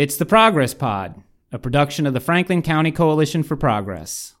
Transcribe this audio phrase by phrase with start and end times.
[0.00, 1.22] It's the Progress Pod,
[1.52, 4.34] a production of the Franklin County Coalition for Progress.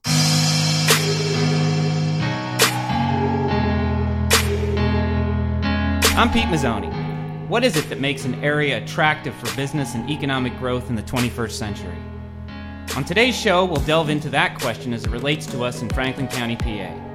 [6.16, 7.46] I'm Pete Mazzoni.
[7.46, 11.02] What is it that makes an area attractive for business and economic growth in the
[11.02, 11.98] 21st century?
[12.96, 16.28] On today's show, we'll delve into that question as it relates to us in Franklin
[16.28, 17.09] County, PA.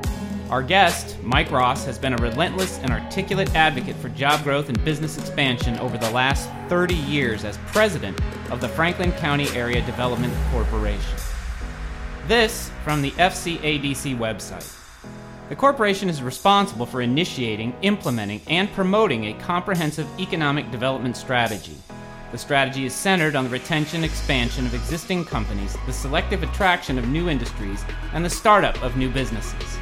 [0.49, 4.85] Our guest, Mike Ross, has been a relentless and articulate advocate for job growth and
[4.85, 8.21] business expansion over the last 30 years as president
[8.51, 11.17] of the Franklin County Area Development Corporation.
[12.27, 14.71] This from the FCADC website.
[15.49, 21.75] The corporation is responsible for initiating, implementing, and promoting a comprehensive economic development strategy.
[22.31, 27.07] The strategy is centered on the retention expansion of existing companies, the selective attraction of
[27.07, 29.79] new industries, and the startup of new businesses.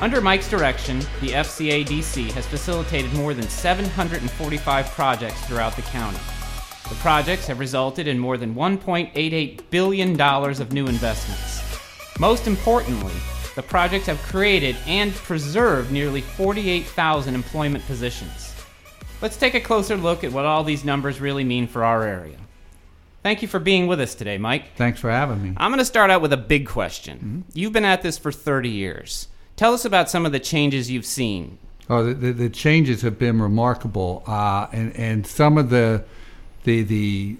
[0.00, 6.18] Under Mike's direction, the FCADC has facilitated more than 745 projects throughout the county.
[6.88, 11.62] The projects have resulted in more than $1.88 billion of new investments.
[12.18, 13.14] Most importantly,
[13.54, 18.52] the projects have created and preserved nearly 48,000 employment positions.
[19.22, 22.36] Let's take a closer look at what all these numbers really mean for our area.
[23.22, 24.74] Thank you for being with us today, Mike.
[24.76, 25.54] Thanks for having me.
[25.56, 27.16] I'm going to start out with a big question.
[27.16, 27.58] Mm-hmm.
[27.58, 29.28] You've been at this for 30 years.
[29.56, 31.58] Tell us about some of the changes you've seen.
[31.88, 36.04] Oh, the, the, the changes have been remarkable, uh, and and some of the
[36.64, 37.36] the the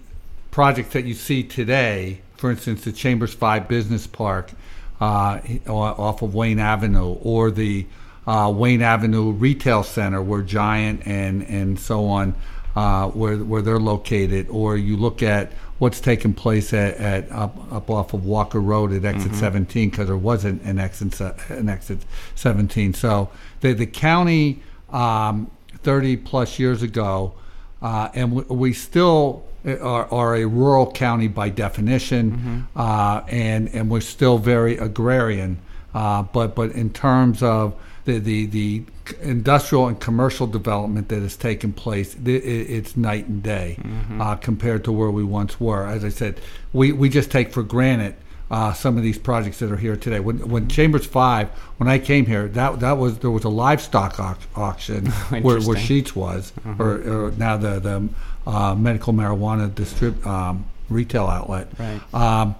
[0.51, 4.53] projects that you see today, for instance, the Chambers Five Business Park
[5.01, 7.87] uh, off of Wayne Avenue, or the
[8.27, 12.35] uh, Wayne Avenue Retail Center, where Giant and and so on,
[12.77, 17.73] uh, where where they're located, or you look at what's taking place at, at up,
[17.73, 19.41] up off of Walker Road at exit mm-hmm.
[19.41, 21.99] 17 because there wasn't an exit an exit
[22.35, 22.95] 17.
[22.95, 25.51] So the the county um,
[25.83, 27.35] 30 plus years ago,
[27.83, 32.61] uh, and we, we still are, are, a rural county by definition, mm-hmm.
[32.79, 35.59] uh, and and we're still very agrarian.
[35.95, 38.83] Uh, but but in terms of the, the, the
[39.23, 44.21] industrial and commercial development that has taken place, it's night and day mm-hmm.
[44.21, 45.87] uh, compared to where we once were.
[45.87, 46.41] As I said,
[46.73, 48.15] we, we just take for granted
[48.51, 50.21] uh, some of these projects that are here today.
[50.21, 51.49] When, when Chambers Five,
[51.79, 55.77] when I came here, that that was there was a livestock au- auction where, where
[55.77, 56.81] Sheetz was, mm-hmm.
[56.81, 58.09] or, or, now the the
[58.47, 62.15] uh, medical marijuana distrib- um, retail outlet, right.
[62.15, 62.55] um,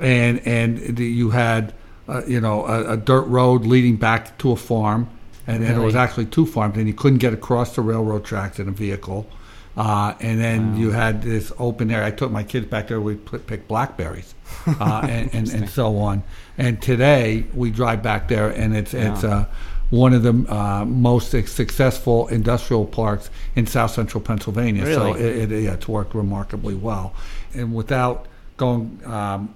[0.00, 1.72] and and the, you had
[2.12, 5.08] uh, you know, a, a, dirt road leading back to a farm,
[5.46, 5.72] and, really?
[5.72, 8.68] and, it was actually two farms, and you couldn't get across the railroad tracks in
[8.68, 9.26] a vehicle.
[9.74, 10.78] Uh, and then wow.
[10.78, 12.06] you had this open area.
[12.06, 13.00] I took my kids back there.
[13.00, 14.34] We picked blackberries,
[14.66, 16.22] uh, and, and, and, so on.
[16.58, 19.14] And today we drive back there, and it's yeah.
[19.14, 19.46] it's uh,
[19.88, 24.84] one of the uh, most successful industrial parks in South Central Pennsylvania.
[24.84, 24.94] Really?
[24.94, 27.14] So it, it, yeah, it's worked remarkably well.
[27.54, 28.26] And without
[28.58, 29.54] going um,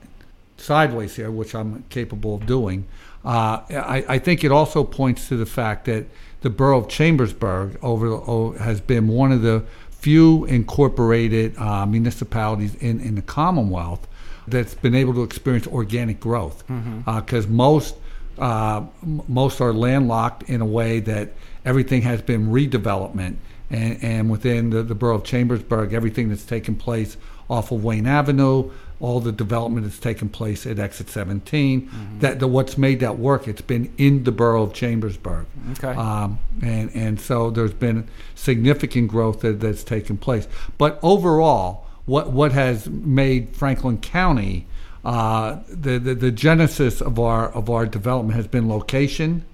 [0.57, 2.87] sideways here, which I'm capable of doing.
[3.25, 6.07] Uh, I, I, think it also points to the fact that
[6.43, 12.77] the borough of Chambersburg over, over has been one of the few incorporated uh, municipalities
[12.77, 14.07] in, in the Commonwealth
[14.47, 17.53] that's been able to experience organic growth because mm-hmm.
[17.53, 17.97] uh, most
[18.39, 21.33] uh, most are landlocked in a way that
[21.65, 23.37] everything has been redevelopment
[23.71, 27.17] and, and within the, the borough of Chambersburg everything that's taken place
[27.49, 28.71] off of Wayne Avenue
[29.01, 32.19] all the development that's taken place at exit 17 mm-hmm.
[32.21, 35.47] that the, what's made that work it's been in the borough of chambersburg.
[35.73, 35.89] Okay.
[35.89, 40.49] Um, and and so there's been significant growth that, that's taken place.
[40.79, 44.67] But overall what what has made franklin county
[45.07, 49.45] uh, the, the the genesis of our of our development has been location.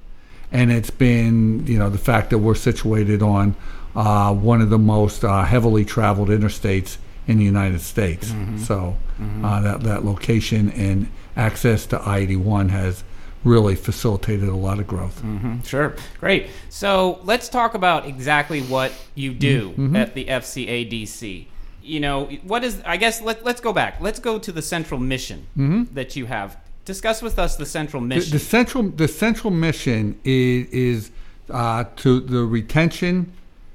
[0.50, 3.54] And it's been you know the fact that we're situated on
[3.94, 6.96] uh, one of the most uh, heavily traveled interstates
[7.26, 8.30] in the United States.
[8.30, 8.58] Mm-hmm.
[8.58, 9.44] So mm-hmm.
[9.44, 13.04] Uh, that that location and access to I-81 has
[13.44, 15.20] really facilitated a lot of growth.
[15.22, 15.62] Mm-hmm.
[15.62, 16.48] Sure, great.
[16.68, 19.96] So let's talk about exactly what you do mm-hmm.
[19.96, 21.46] at the FCADC.
[21.82, 22.80] You know, what is?
[22.84, 24.00] I guess let, let's go back.
[24.00, 25.94] Let's go to the central mission mm-hmm.
[25.94, 26.56] that you have.
[26.84, 28.30] Discuss with us the central mission.
[28.30, 31.10] The, the central the central mission is, is
[31.50, 33.32] uh, to the retention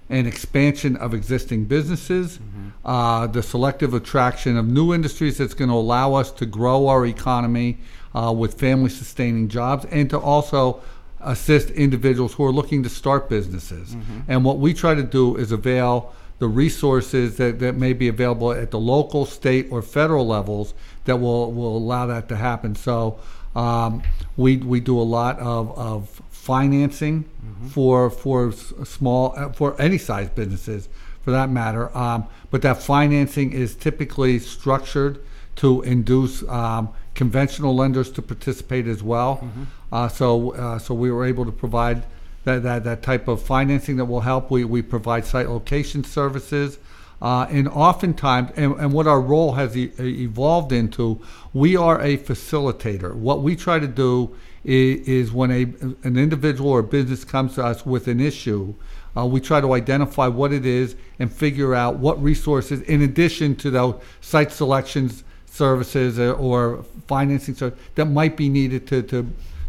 [0.10, 2.57] and expansion of existing businesses, mm-hmm.
[2.88, 7.06] Uh, the selective attraction of new industries that's going to allow us to grow our
[7.06, 7.78] economy
[8.16, 10.82] uh, with family sustaining jobs, and to also
[11.20, 13.94] assist individuals who are looking to start businesses.
[13.94, 14.32] Mm-hmm.
[14.32, 18.52] And what we try to do is avail the resources that, that may be available
[18.52, 20.74] at the local, state, or federal levels
[21.06, 22.76] that will, will allow that to happen.
[22.76, 23.20] So
[23.56, 24.04] um,
[24.38, 27.68] we, we do a lot of, of financing mm-hmm.
[27.68, 30.88] for for small uh, for any size businesses
[31.28, 31.86] for that matter.
[31.98, 35.20] Um, but that financing is typically structured
[35.58, 39.42] to induce um, conventional lenders to participate as well.
[39.44, 39.64] Mm-hmm.
[39.92, 42.06] Uh, so, uh, so we were able to provide
[42.46, 44.50] that, that, that type of financing that will help.
[44.50, 46.78] We, we provide site location services.
[47.22, 51.22] Uh, and oftentimes, and, and what our role has e- evolved into,
[51.52, 53.14] we are a facilitator.
[53.14, 54.34] What we try to do
[54.68, 55.64] is, is when a,
[56.06, 58.76] an individual or business comes to us with an issue,
[59.16, 63.56] uh, we try to identify what it is and figure out what resources, in addition
[63.56, 69.26] to those site selections services or, financing services, that might be needed to, to,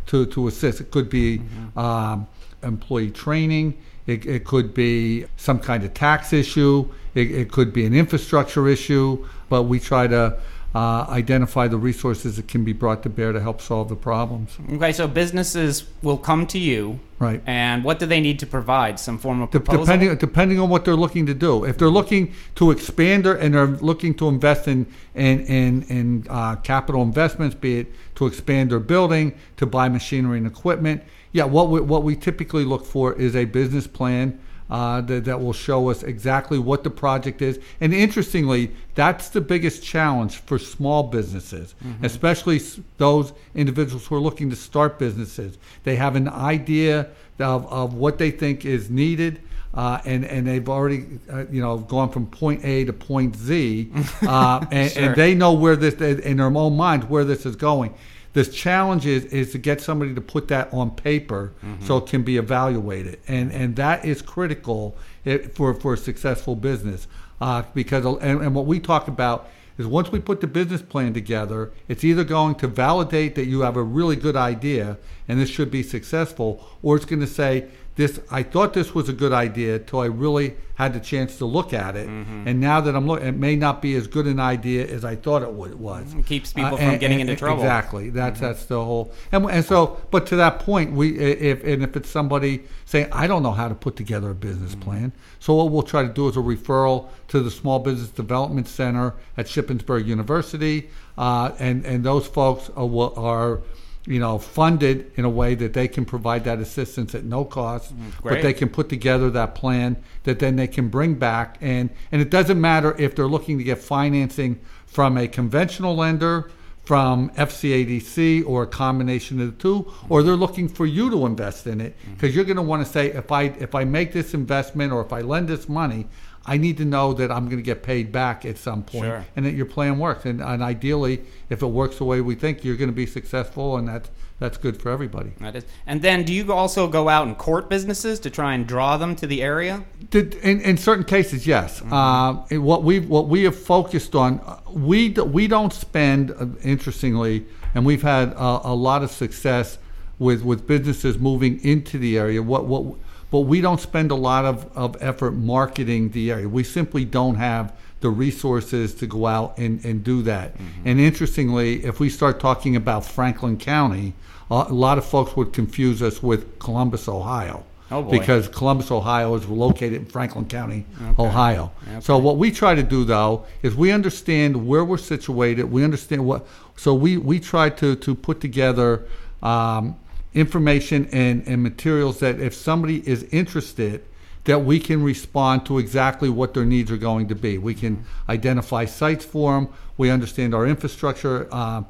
[0.06, 0.80] to, to assist.
[0.80, 1.40] It could be
[1.76, 2.26] um,
[2.62, 3.78] employee training.
[4.06, 6.90] It, it could be some kind of tax issue.
[7.14, 9.24] It, it could be an infrastructure issue.
[9.48, 10.38] But we try to
[10.74, 14.56] uh, identify the resources that can be brought to bear to help solve the problems.
[14.74, 17.42] Okay, so businesses will come to you, Right.
[17.46, 19.00] and what do they need to provide?
[19.00, 19.84] Some form of proposal.
[19.84, 21.64] depending depending on what they're looking to do.
[21.64, 26.26] If they're looking to expand their, and they're looking to invest in in in, in
[26.28, 31.44] uh, capital investments, be it to expand their building, to buy machinery and equipment, yeah,
[31.44, 34.38] what we, what we typically look for is a business plan.
[34.70, 37.58] Uh, that, that will show us exactly what the project is.
[37.80, 42.60] And interestingly, that's the biggest challenge for small businesses, especially
[42.98, 45.56] those individuals who are looking to start businesses.
[45.84, 49.40] They have an idea of, of what they think is needed.
[49.74, 53.90] Uh, and and they've already uh, you know gone from point A to point Z,
[54.22, 55.02] uh, and, Sure.
[55.04, 57.92] and they know where this in their own minds where this is going.
[58.32, 61.84] The challenge is, is to get somebody to put that on paper mm-hmm.
[61.84, 64.96] so it can be evaluated, and and that is critical
[65.26, 67.06] eh, for for a successful business.
[67.40, 69.48] Uh, because uh, and, and what we talk about
[69.78, 73.60] is once we put the business plan together, it's either going to validate that you
[73.60, 74.98] have a really good idea
[75.28, 77.68] and this should be successful, or it's going to say
[77.98, 78.18] this.
[78.30, 81.72] I thought this was a good idea till I really had the chance to look
[81.74, 84.86] at it, and now that I'm looking, it may not be as good an idea
[84.86, 86.14] as I thought it wa- was.
[86.14, 87.62] It keeps people Uh, from and- getting and- into trouble.
[87.62, 88.10] Exactly.
[88.10, 89.12] That's that's the whole.
[89.32, 93.26] And, and so, but to that point, we if and if it's somebody saying I
[93.26, 95.10] don't know how to put together a business plan,
[95.40, 99.14] so what we'll try to do is a referral to the Small Business Development Center
[99.36, 103.60] at Shippensburg University, uh, and and those folks are, are
[104.08, 107.96] you know funded in a way that they can provide that assistance at no cost,
[107.96, 111.58] mm, but they can put together that plan that then they can bring back.
[111.60, 116.50] And and it doesn't matter if they're looking to get financing from a conventional lender
[116.88, 121.66] from FCADC or a combination of the two, or they're looking for you to invest
[121.66, 121.94] in it.
[122.00, 122.14] Mm.
[122.14, 125.02] Because you're going to want to say if I if I make this investment or
[125.02, 126.06] if I lend this money,
[126.48, 129.24] I need to know that I'm going to get paid back at some point Sure.
[129.36, 130.24] and that your plan works.
[130.24, 133.76] And, and ideally, if it works the way we think, you're going to be successful,
[133.76, 134.10] and that's
[134.40, 135.32] that's good for everybody.
[135.40, 135.64] That is.
[135.84, 139.16] And then, do you also go out and court businesses to try and draw them
[139.16, 139.84] to the area?
[140.10, 141.82] Did- In, in certain cases, yes.
[141.90, 146.46] Um, and what we what we have focused on, uh, we we don't spend uh,
[146.62, 149.78] interestingly, and we've had uh, a lot of success
[150.18, 152.40] with with businesses moving into the area.
[152.42, 152.84] What what
[153.30, 156.48] but we don't spend a lot of, of effort marketing the area.
[156.48, 160.54] We simply don't have the resources to go out and, and do that.
[160.84, 164.14] And interestingly, if we start talking about Franklin County,
[164.50, 167.64] a lot of folks would confuse us with Columbus, Ohio.
[167.90, 168.10] Oh, boy.
[168.10, 170.84] Because Columbus, Ohio is located in Franklin County,
[171.18, 171.72] Ohio.
[172.00, 175.64] So what we try to do though is we understand where we're situated.
[175.64, 176.46] We understand what.
[176.76, 179.06] So we we try to to put together
[179.42, 179.96] um,
[180.38, 184.00] information and and materials that if somebody is interested.
[184.44, 187.58] That we can respond to exactly what their needs are going to be.
[187.58, 189.68] We can identify sites for them.
[189.98, 191.82] We understand our infrastructure uh,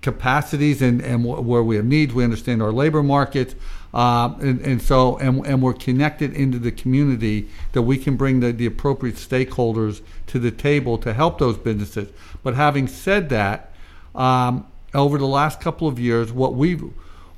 [0.00, 2.14] capacities and, and wh- where we have needs.
[2.14, 3.56] We understand our labor markets.
[3.92, 8.38] Um, and, and so, and, and we're connected into the community that we can bring
[8.38, 12.10] the, the appropriate stakeholders to the table to help those businesses.
[12.44, 13.72] But having said that,
[14.14, 16.92] um, over the last couple of years, what we've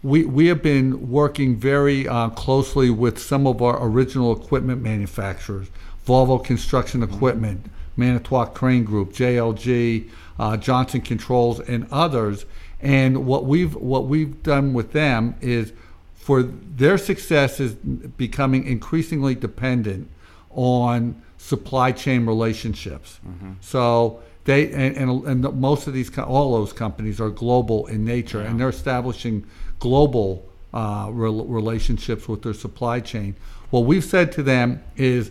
[0.07, 5.67] we, we have been working very uh, closely with some of our original equipment manufacturers,
[6.07, 10.09] Volvo Construction Equipment, Manitowoc Crane Group, JLG,
[10.39, 12.47] uh, Johnson Controls, and others.
[12.81, 15.73] And what we've what we've done with them is
[16.15, 20.09] for their success is becoming increasingly dependent
[20.51, 23.19] on supply chain relationships.
[23.61, 28.41] So they and, and, and most of these all those companies are global in nature,
[28.41, 29.45] and they're establishing
[29.79, 33.35] global uh, rel- relationships with their supply chain.
[33.71, 35.31] What we've said to them is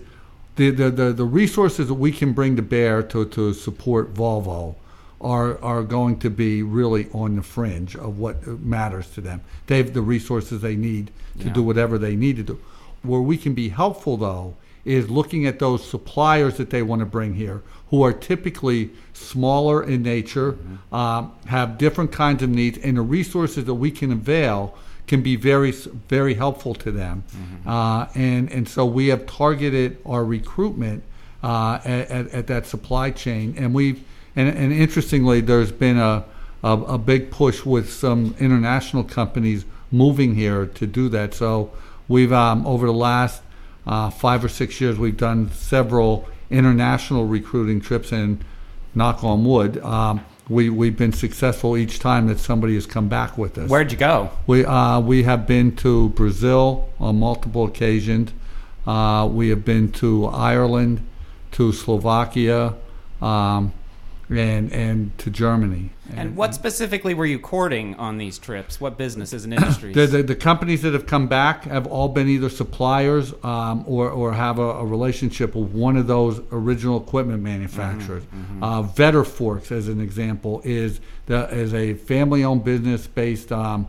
[0.55, 4.75] the, the, the, the resources that we can bring to bear to, to support Volvo
[5.21, 9.41] are, are going to be really on the fringe of what matters to them.
[9.67, 11.53] They have the resources they need to Yeah.
[11.53, 12.59] do whatever they need to do.
[13.03, 17.05] Where we can be helpful, though, is looking at those suppliers that they want to
[17.05, 20.95] bring here, who are typically smaller in nature, mm-hmm.
[20.95, 24.77] um, have different kinds of needs, and the resources that we can avail
[25.07, 27.23] can be very very helpful to them.
[27.29, 27.69] Mm-hmm.
[27.69, 31.03] Uh, and and so we have targeted our recruitment
[31.43, 34.03] uh, at, at, at, that supply chain, and we've
[34.35, 36.25] and, and interestingly, there's been a,
[36.63, 41.33] a, a big push with some international companies moving here to do that.
[41.33, 41.71] So
[42.07, 43.41] we've um, over the last
[43.85, 48.43] uh, five or six years, we've done several international recruiting trips, and
[48.93, 49.77] knock on wood.
[49.83, 53.69] Um, we we've been successful each time that somebody has come back with us.
[53.69, 54.29] Where'd you go?
[54.47, 58.31] We uh, we have been to Brazil on multiple occasions.
[58.85, 61.01] Uh, we have been to Ireland,
[61.53, 62.75] to Slovakia.
[63.21, 63.73] Um,
[64.29, 65.91] and and to Germany.
[66.09, 68.81] And, and what specifically were you courting on these trips?
[68.81, 69.95] What businesses and industries?
[69.95, 74.09] the, the, the, companies that have come back have all been either suppliers um, or,
[74.09, 78.23] or have a, a, relationship with one of those original equipment manufacturers.
[78.23, 78.63] Mm-hmm, mm-hmm.
[78.63, 83.87] Uh, Vetter Forks, as an example, is the, is a family-owned business based um,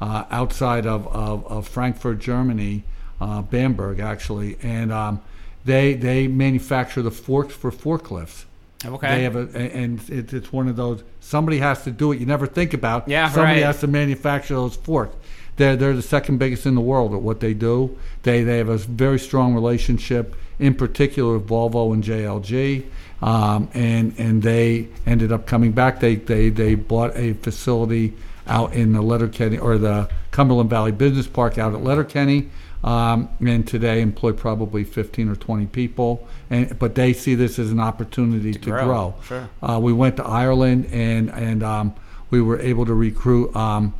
[0.00, 2.84] uh, outside of, of, of, Frankfurt, Germany,
[3.20, 5.20] uh, Bamberg actually, and um,
[5.64, 8.44] they they manufacture the forks for forklifts.
[8.84, 9.16] Okay.
[9.16, 11.02] They have a, and it, it's one of those.
[11.20, 12.20] Somebody has to do it.
[12.20, 13.08] You never think about.
[13.08, 13.66] Yeah, Somebody right.
[13.66, 15.16] has to manufacture those forks.
[15.56, 17.98] They're they're the second biggest in the world at what they do.
[18.22, 22.86] They they have a very strong relationship, in particular with Volvo and JLG,
[23.20, 26.00] um, and and they ended up coming back.
[26.00, 28.14] They they they bought a facility
[28.46, 32.48] out in the Letterkenny or the Cumberland Valley Business Park out at Letterkenny
[32.82, 36.26] um, and today employ probably 15 or 20 people.
[36.50, 38.84] And but they see this as an opportunity to, to grow.
[38.84, 39.14] grow.
[39.24, 39.48] Sure.
[39.62, 41.94] Uh, we went to Ireland and and um,
[42.30, 43.94] we were able to recruit um,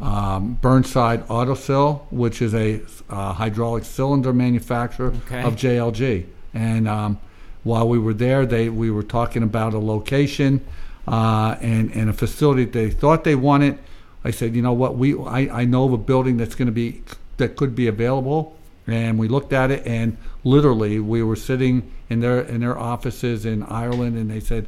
[0.00, 5.42] um, Burnside Autocyl, which is a uh, hydraulic cylinder manufacturer okay.
[5.42, 6.26] of JLG.
[6.52, 7.18] And um,
[7.62, 10.60] while we were there, they we were talking about a location
[11.06, 13.78] uh, and and a facility they thought they wanted.
[14.24, 16.72] I said, you know what, we I, I know of a building that's going to
[16.72, 17.02] be
[17.36, 22.20] that could be available and we looked at it and literally we were sitting in
[22.20, 24.66] their in their offices in Ireland and they said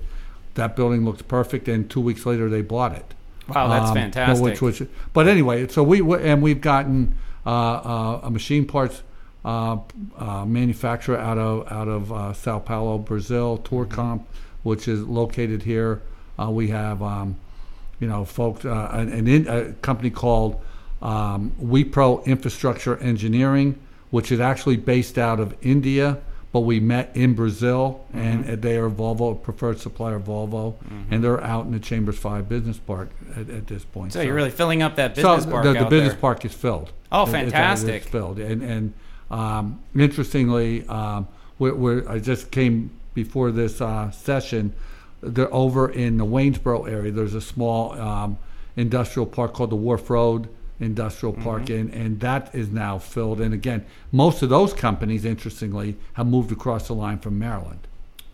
[0.55, 3.15] that building looks perfect and 2 weeks later they bought it.
[3.49, 4.43] Wow, that's um, fantastic.
[4.43, 9.03] Which, which, but anyway, so we and we've gotten uh, uh, a machine parts
[9.45, 9.79] uh,
[10.17, 14.23] uh manufacturer out of out of uh, Sao Paulo, Brazil, Torcomp, mm-hmm.
[14.63, 16.01] which is located here.
[16.39, 17.37] Uh, we have um,
[18.01, 20.61] you know folks an, an in, a company called
[21.03, 23.79] um, Wipro Infrastructure Engineering,
[24.15, 26.17] which is actually based out of India,
[26.53, 28.49] but we met in Brazil, mm-hmm.
[28.49, 31.13] and they are Volvo preferred supplier Volvo, mm-hmm.
[31.13, 34.13] and they're out in the Chambers Five Business Park at, at this point.
[34.13, 35.65] So, so, you're really filling up that business so park.
[35.65, 36.21] The, the business there.
[36.21, 36.93] park is filled.
[37.11, 37.89] Oh, fantastic!
[37.89, 38.95] It's, it's filled, and and
[39.33, 41.27] um, interestingly, um,
[41.59, 44.75] we're, we're, I just came before this uh, session.
[45.23, 47.11] They're over in the Waynesboro area.
[47.11, 48.39] There's a small um,
[48.77, 50.49] industrial park called the Wharf Road
[50.81, 51.89] industrial park mm-hmm.
[51.89, 56.51] and, and that is now filled and again most of those companies interestingly have moved
[56.51, 57.87] across the line from maryland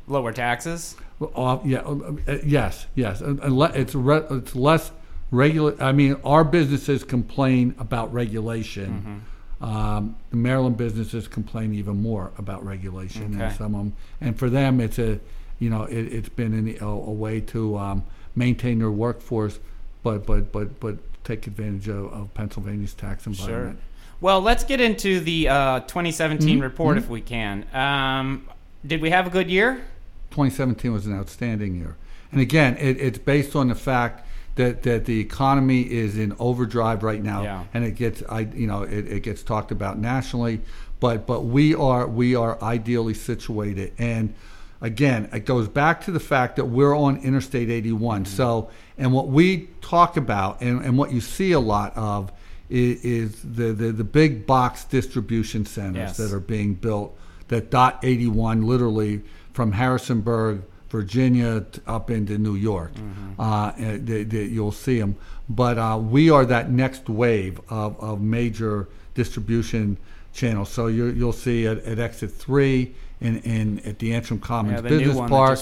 [0.07, 0.97] lower taxes
[1.35, 4.91] uh, yeah uh, yes yes it's re- it's less
[5.31, 9.23] regular i mean our businesses complain about regulation
[9.61, 9.65] mm-hmm.
[9.65, 13.45] um, the maryland businesses complain even more about regulation okay.
[13.45, 13.93] and some of them
[14.23, 15.21] and for them it's a
[15.59, 18.03] you know it, has been an, a, a, way to um,
[18.35, 19.59] maintain their workforce
[20.03, 23.79] but but but but take advantage of, of Pennsylvania's tax environment.
[23.79, 23.85] Sure.
[24.21, 26.63] Well, let's get into the uh, 2017 mm-hmm.
[26.63, 27.05] report mm-hmm.
[27.05, 27.67] if we can.
[27.73, 28.49] Um,
[28.87, 29.83] did we have a good year?
[30.31, 31.97] 2017 was an outstanding year.
[32.33, 37.03] And again, it, it's based on the fact that, that the economy is in overdrive
[37.03, 37.65] right now, yeah.
[37.73, 40.61] and it gets I you know it, it gets talked about nationally,
[40.99, 44.35] but but we are we are ideally situated, and
[44.81, 48.25] again it goes back to the fact that we're on Interstate 81.
[48.25, 48.35] Mm-hmm.
[48.35, 52.33] So and what we talk about and, and what you see a lot of
[52.69, 56.17] is, is the, the, the, big box distribution centers yes.
[56.19, 57.19] that are being built
[57.49, 59.23] that dot 81 literally
[59.53, 62.95] from Harrisonburg, Virginia up into New York.
[62.95, 63.41] Mm-hmm.
[63.41, 65.17] Uh, they, they, you'll see them.
[65.49, 69.99] But uh, we are that next wave of, of major distribution
[70.33, 70.71] channels.
[70.71, 74.89] So you, you'll see at, at exit 3 in, in at the Antrim Commons yeah,
[74.89, 75.59] Business Park.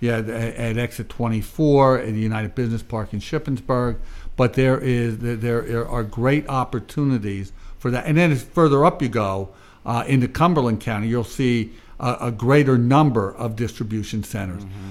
[0.00, 3.98] Yeah, at, at, exit 24 in the United Business Park in Shippensburg.
[4.36, 8.06] But there is there are great opportunities for that.
[8.06, 9.50] And then as further up you go
[9.84, 14.64] uh, into Cumberland County, you'll see a, a greater number of distribution centers.
[14.64, 14.90] Mm-hmm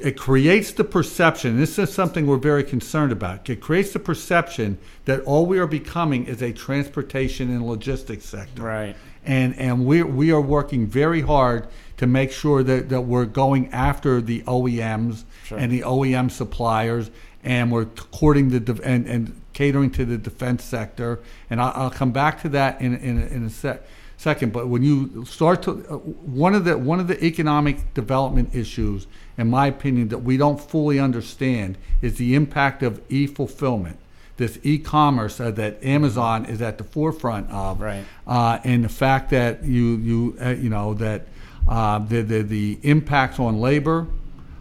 [0.00, 4.78] it creates the perception this is something we're very concerned about it creates the perception
[5.04, 10.02] that all we are becoming is a transportation and logistics sector right and and we
[10.02, 15.24] we are working very hard to make sure that, that we're going after the OEMs
[15.44, 15.58] Sure.
[15.58, 17.10] and the OEM suppliers,
[17.42, 21.20] and we're courting the and, and catering to the defense sector.
[21.48, 23.82] And I'll, I'll come back to that in in, a- in a sec.
[24.18, 28.54] Second, but when you start to uh, one of the one of the economic development
[28.54, 29.06] issues,
[29.38, 33.98] in my opinion, that we don't fully understand is the impact of e-fulfillment,
[34.36, 38.04] this e-commerce uh, that Amazon is at the forefront of, Right.
[38.26, 41.26] uh, and the fact that you you uh, you know that
[41.68, 44.06] uh, the, the the impacts on labor,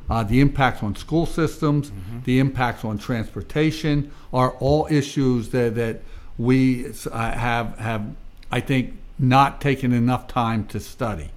[0.09, 1.91] uh, the impacts on school systems,
[2.25, 6.01] the impacts on transportation are all issues that that
[6.37, 8.03] we uh, have have
[8.51, 11.29] I think not taken enough time to study.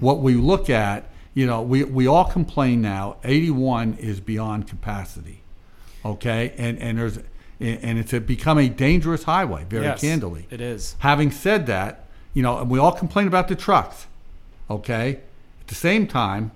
[0.00, 1.04] What we look at,
[1.36, 3.16] you know, we we all complain now.
[3.22, 5.42] 81 is beyond capacity,
[6.02, 7.18] okay, and and there's
[7.60, 10.46] and it's a, become a dangerous highway, very Yes, candidly.
[10.50, 10.96] It is.
[11.00, 14.06] Having said that, you know, and we all complain about the trucks,
[14.70, 15.20] okay?
[15.60, 16.52] At the same time,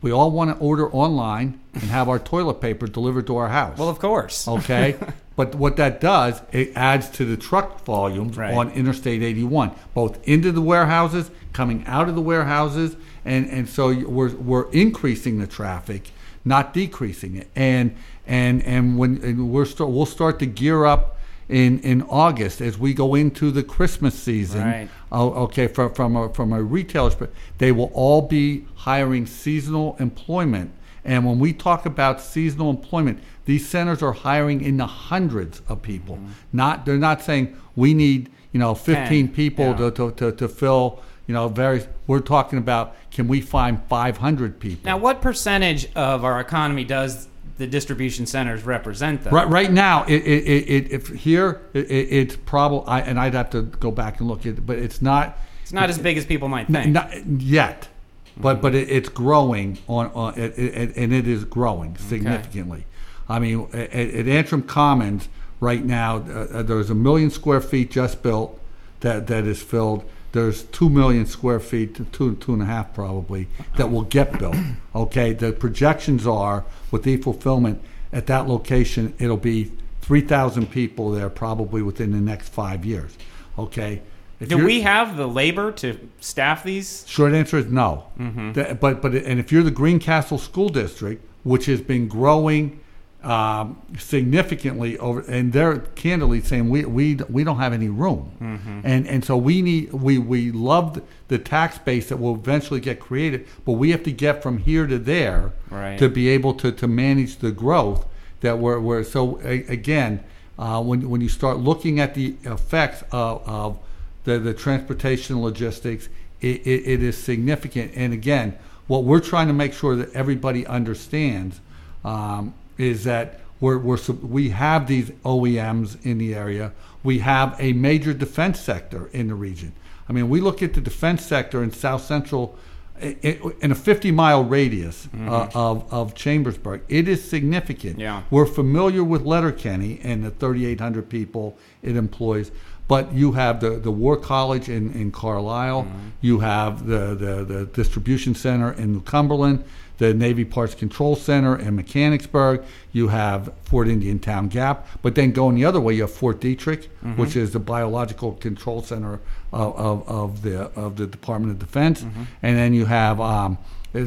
[0.00, 3.76] we all want to order online and have our toilet paper delivered to our house.
[3.76, 4.48] Well, of course.
[4.48, 4.96] okay?
[5.36, 8.54] but what that does, it adds to the truck volumes Right.
[8.54, 13.92] on Interstate 81, both into the warehouses, coming out of the warehouses, and, and so
[13.92, 16.10] we're, we're increasing the traffic,
[16.44, 17.48] not decreasing it.
[17.54, 17.94] And
[18.26, 21.16] and and when and we're start, we'll start to gear up
[21.48, 24.64] in, in August as we go into the Christmas season.
[24.64, 24.88] Right.
[25.10, 27.16] Oh, okay, from from a, from a retailer's,
[27.58, 30.72] they will all be hiring seasonal employment.
[31.04, 35.82] And when we talk about seasonal employment, these centers are hiring in the hundreds of
[35.82, 36.16] people.
[36.16, 36.32] Mm-hmm.
[36.52, 39.76] Not they're not saying we need you know 15 Ten, people yeah.
[39.76, 41.86] to, to, to, to fill you know various.
[42.06, 44.80] We're talking about can we find 500 people?
[44.84, 49.30] Now, what percentage of our economy does the distribution centers represent, though?
[49.30, 53.20] Right, right now, it, it, it, it if here it, it, it's probably, I, and
[53.20, 55.38] I'd have to go back and look at it, but it's not.
[55.62, 56.92] It's not as big as people might think.
[56.92, 57.88] Not yet,
[58.36, 62.86] but but it, it's growing on, on and it is growing significantly.
[63.32, 65.28] I mean, at, at Antrim Commons
[65.60, 68.60] right now, uh, uh, there's a million square feet just built
[69.00, 70.04] that that is filled.
[70.32, 74.38] There's two million square feet, to two two and a half probably, that will get
[74.38, 74.56] built.
[74.94, 81.10] Okay, the projections are with the fulfillment at that location, it'll be three thousand people
[81.10, 83.16] there probably within the next five years.
[83.58, 84.02] Okay.
[84.40, 87.04] If Do we have the labor to staff these?
[87.06, 88.06] Short answer is no.
[88.18, 92.80] The- but but and if you're the Greencastle School District, which has been growing
[93.24, 99.06] um, significantly over, and they're candidly saying we we we don't have any room, and
[99.06, 103.46] and so we need we we love the tax base that will eventually get created,
[103.64, 105.98] but we have to get from here to there Right.
[105.98, 108.04] to be able to to manage the growth
[108.40, 110.22] that we're, we're so a, again
[110.58, 113.78] uh, when when you start looking at the effects of, of
[114.24, 116.08] the the transportation logistics,
[116.40, 117.92] it, it, it is significant.
[117.94, 118.58] And again,
[118.88, 121.60] what we're trying to make sure that everybody understands
[122.04, 122.52] um,
[122.82, 126.72] is that we're, we're we have these OEMs in the area.
[127.02, 129.72] We have a major defense sector in the region.
[130.08, 132.58] I mean, we look at the defense sector in South Central
[133.00, 136.82] in a 50 mile radius uh, of, of Chambersburg.
[136.88, 137.98] It is significant.
[137.98, 138.22] Yeah.
[138.30, 142.52] We're familiar with Letterkenny and the 3,800 people it employs,
[142.86, 145.86] but you have the, the War College in, in Carlisle,
[146.20, 149.64] you have the, the, the distribution center in Cumberland,
[150.02, 155.54] the Navy Parts Control Center in Mechanicsburg, you have Fort Indiantown Gap, but then going
[155.54, 159.20] the other way, you have Fort Detrick, which is the biological control center
[159.52, 162.02] of, of, of the of the Department of Defense,
[162.42, 163.58] and then you have um,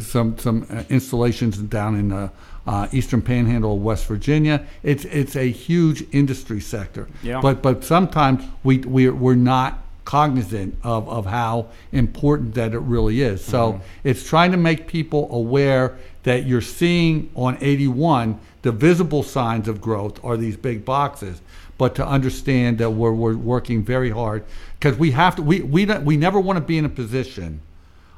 [0.02, 2.30] some some uh, installations down in the
[2.68, 4.66] uh, eastern panhandle of West Virginia.
[4.84, 7.08] It's it's a huge industry sector.
[7.24, 7.40] Yeah.
[7.40, 13.22] But but sometimes we we we're not cognizant of, of how important that it really
[13.22, 13.44] is.
[13.44, 13.84] So mm-hmm.
[14.04, 19.80] it's trying to make people aware that you're seeing on 81 the visible signs of
[19.80, 21.40] growth are these big boxes,
[21.78, 24.44] but to understand that we're, we're working very hard
[24.80, 27.62] because we have to we we we never want to be in a position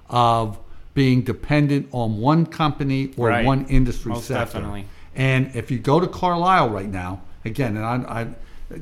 [0.10, 0.58] of
[0.94, 3.46] being dependent on one company or Right.
[3.46, 4.60] one industry Most sector.
[4.60, 4.86] definitely.
[5.18, 8.28] And if you go to Carlisle right now, again, and I, I,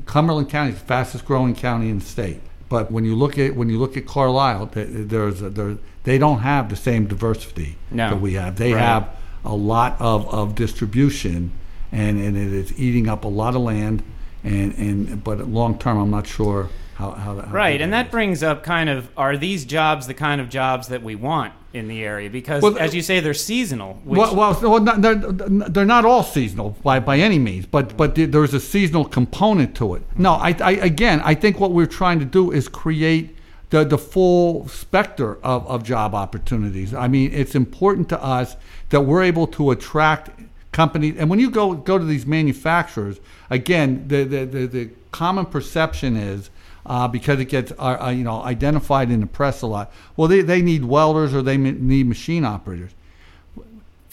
[0.06, 2.40] Cumberland County is the fastest growing county in the state.
[2.68, 6.40] But when you look at when you look at Carlisle, there's a, there, they don't
[6.40, 8.10] have the same diversity No.
[8.10, 8.56] that we have.
[8.56, 8.80] They Right.
[8.82, 9.08] have
[9.44, 11.52] a lot of, of distribution,
[11.92, 14.02] and, and it is eating up a lot of land.
[14.44, 18.06] And, and but long term, I'm not sure how how, how Right, and that that
[18.06, 18.10] is.
[18.12, 21.88] brings up kind of are these jobs the kind of jobs that we want in
[21.88, 22.30] the area?
[22.30, 23.94] Because Well, as you say, they're seasonal.
[24.04, 28.54] Which, well, well, they're, they're not all seasonal by, by any means, but but there's
[28.54, 30.02] a seasonal component to it.
[30.16, 33.36] No, I, I again, I think what we're trying to do is create
[33.70, 36.94] the, the full specter of, of job opportunities.
[36.94, 38.56] I mean, it's important to us
[38.90, 40.30] that we're able to attract
[40.72, 41.16] companies.
[41.18, 46.16] And when you go go to these manufacturers, again, the the, the, the common perception
[46.16, 46.50] is
[46.86, 49.92] uh, because it gets uh, uh, you know identified in the press a lot.
[50.16, 52.92] Well, they, they need welders or they need machine operators.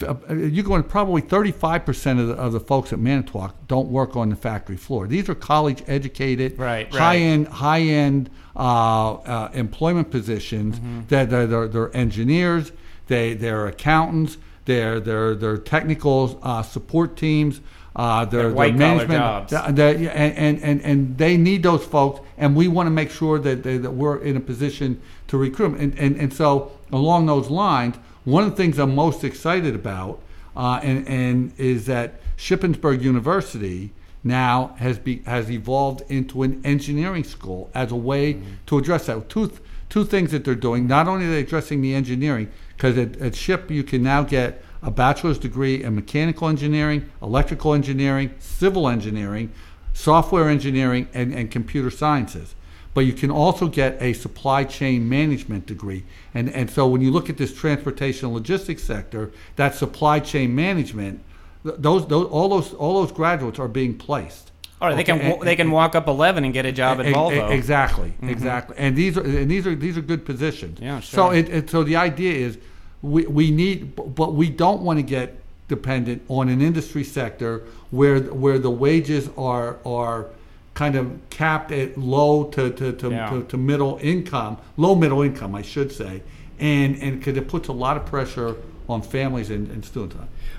[0.02, 4.28] Uh, you're going probably 35% of the, of the folks at Manitowoc don't work on
[4.28, 5.06] the factory floor.
[5.06, 7.16] These are college educated, right, high right.
[7.16, 10.76] end high end uh, uh, employment positions.
[10.76, 11.00] Mm-hmm.
[11.08, 12.72] That they're, they're, they're, engineers,
[13.06, 17.60] they they're accountants, they're they're they're technical uh, support teams.
[17.96, 19.52] Uh, their, their management, jobs.
[19.52, 23.62] and, and, and, and they need those folks, and we want to make sure that,
[23.62, 25.80] they, that we're in a position to recruit them.
[25.80, 30.20] And, and, and so, along those lines, one of the things I'm most excited about
[30.56, 37.24] uh, and, and is that Shippensburg University now has be, has evolved into an engineering
[37.24, 38.54] school as a way mm-hmm.
[38.66, 39.28] to address that.
[39.28, 39.52] Two,
[39.88, 40.86] two things that they're doing.
[40.86, 44.63] Not only are they addressing the engineering, because at, at SHIP you can now get
[44.84, 49.50] a bachelor's degree in mechanical engineering, electrical engineering, civil engineering,
[49.92, 52.54] software engineering, and, and computer sciences.
[52.92, 56.04] But you can also get a supply chain management degree.
[56.32, 61.24] And, and so when you look at this transportation logistics sector, that supply chain management,
[61.64, 64.52] those, those, all, those, all those graduates are being placed.
[64.80, 67.50] Or they can and, they can walk up eleven and get a job at Volvo.
[67.50, 68.28] Exactly, mm-hmm.
[68.28, 68.76] exactly.
[68.76, 70.78] And these are and these are these are good positions.
[70.78, 71.16] Yeah, sure.
[71.16, 72.58] So it, it, so the idea is
[73.04, 75.36] we, we need, but we don't want to get
[75.68, 80.26] dependent on an industry sector where where the wages are are
[80.72, 83.30] kind of capped at low to to, to, yeah.
[83.30, 86.22] to, to, middle income, low middle income, I should say,
[86.58, 88.56] and and because it puts a lot of pressure
[88.88, 90.16] on families and, and students.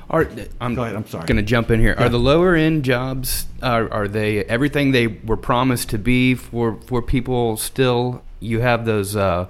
[0.10, 0.28] Are,
[0.62, 0.96] I'm, Go ahead.
[0.96, 1.26] I'm sorry.
[1.26, 1.96] Going to jump in here.
[1.98, 2.06] Yeah.
[2.06, 6.80] Are the lower end jobs are, are they everything they were promised to be for
[6.86, 7.58] for people?
[7.58, 9.16] Still, you have those.
[9.16, 9.50] Uh,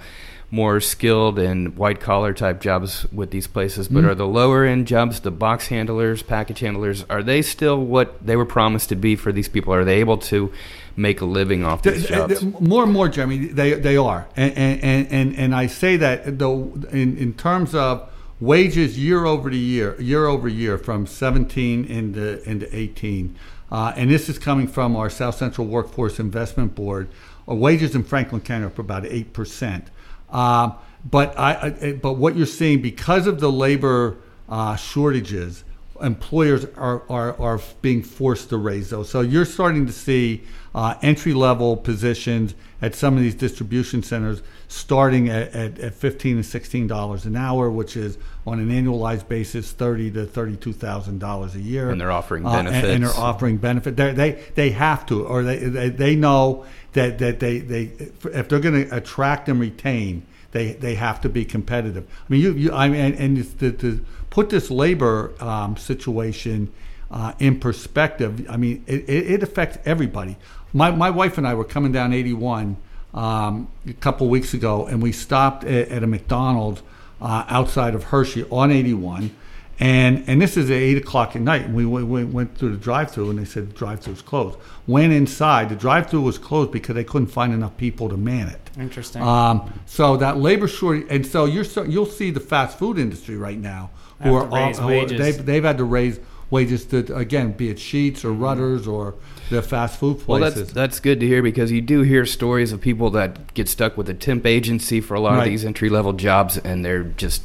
[0.51, 4.09] more skilled and white collar type jobs with these places, but mm-hmm.
[4.09, 8.35] are the lower end jobs, the box handlers, package handlers, are they still what they
[8.35, 9.73] were promised to be for these people?
[9.73, 10.51] Are they able to
[10.95, 12.43] make a living off these jobs?
[12.59, 14.27] More and more, Jeremy, they, they are.
[14.35, 19.49] And, and, and, and I say that though in, in terms of wages year over
[19.49, 23.35] the year, year over year from 17 into, into 18.
[23.71, 27.09] Uh, and this is coming from our South Central Workforce Investment Board.
[27.47, 29.85] Our wages in Franklin County are up about 8%.
[30.29, 30.75] Um,
[31.09, 34.17] but I, I, eh, but what you're seeing because of the labor
[34.49, 35.63] uh, shortages,
[36.01, 39.09] employers are, are are being forced to raise those.
[39.09, 44.41] So you're starting to see uh, entry level positions at some of these distribution centers
[44.67, 49.27] starting at, at, at 15 and 16 dollars an hour, which is on an annualized
[49.27, 51.89] basis 30 to 32 thousand dollars a year.
[51.89, 52.73] And they're offering benefits.
[52.73, 53.95] Uh, and, and, they're offering benefit.
[53.95, 57.83] They're, they they have to, or they they, they know that that they, they
[58.23, 62.05] if they're going to attract and retain, they they have to be competitive.
[62.09, 66.71] I mean, you, you I mean, and, and to, to, put this labor um, situation
[67.09, 70.37] uh, in perspective, I mean, it, it, affects everybody.
[70.73, 72.77] My my wife and I were coming down 81
[73.15, 76.83] um, a couple weeks ago, and we stopped at, at a McDonald's
[77.19, 79.31] uh, outside of Hershey on 81
[79.79, 81.63] and and this is at eight o'clock at night.
[81.63, 84.57] And we, we went through the drive-through, and they said the drive-through was closed.
[84.87, 88.69] Went inside, the drive-through was closed because they couldn't find enough people to man it.
[88.79, 89.21] Interesting.
[89.21, 93.35] Um, so that labor shortage, and so you're so, you'll see the fast food industry
[93.37, 93.89] right now
[94.21, 98.23] who are all, who they've, they've had to raise wages to again be it Sheetz
[98.23, 99.15] or Rutter's or
[99.49, 100.27] the fast food places.
[100.27, 103.67] Well, that's that's good to hear because you do hear stories of people that get
[103.67, 105.39] stuck with a temp agency for a lot right.
[105.39, 107.43] of these entry level jobs, and they're just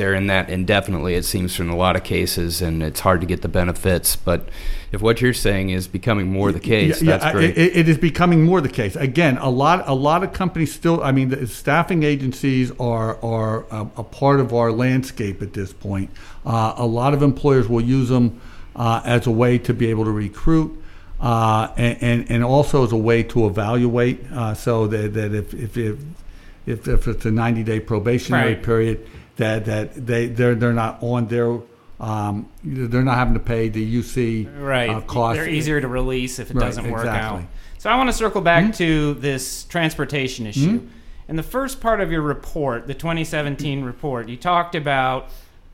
[0.00, 3.26] they're in that indefinitely, it seems, from a lot of cases, and it's hard to
[3.26, 4.16] get the benefits.
[4.16, 4.48] But
[4.92, 7.50] if what you're saying is becoming more the case, yeah, that's great.
[7.58, 8.96] It, it is becoming more the case.
[8.96, 11.02] Again, a lot, a lot of companies still.
[11.02, 15.74] I mean, the staffing agencies are are a, a part of our landscape at this
[15.74, 16.08] point.
[16.46, 18.40] Uh, a lot of employers will use them
[18.76, 20.82] uh, as a way to be able to recruit.
[21.20, 25.52] Uh, and, and, and also as a way to evaluate, uh, so that, that if,
[25.52, 28.62] if, if, if it's a 90 day probationary right.
[28.62, 29.06] period,
[29.40, 31.58] that that they they're they're not on their
[31.98, 34.88] um, they're not having to pay the UC right.
[34.88, 35.36] uh, cost.
[35.36, 37.42] They're easier to release if it right, doesn't work exactly.
[37.42, 37.48] out.
[37.78, 38.72] So I want to circle back mm-hmm.
[38.72, 40.78] to this transportation issue.
[40.78, 40.86] Mm-hmm.
[41.28, 45.28] In the first part of your report, the 2017 report, you talked about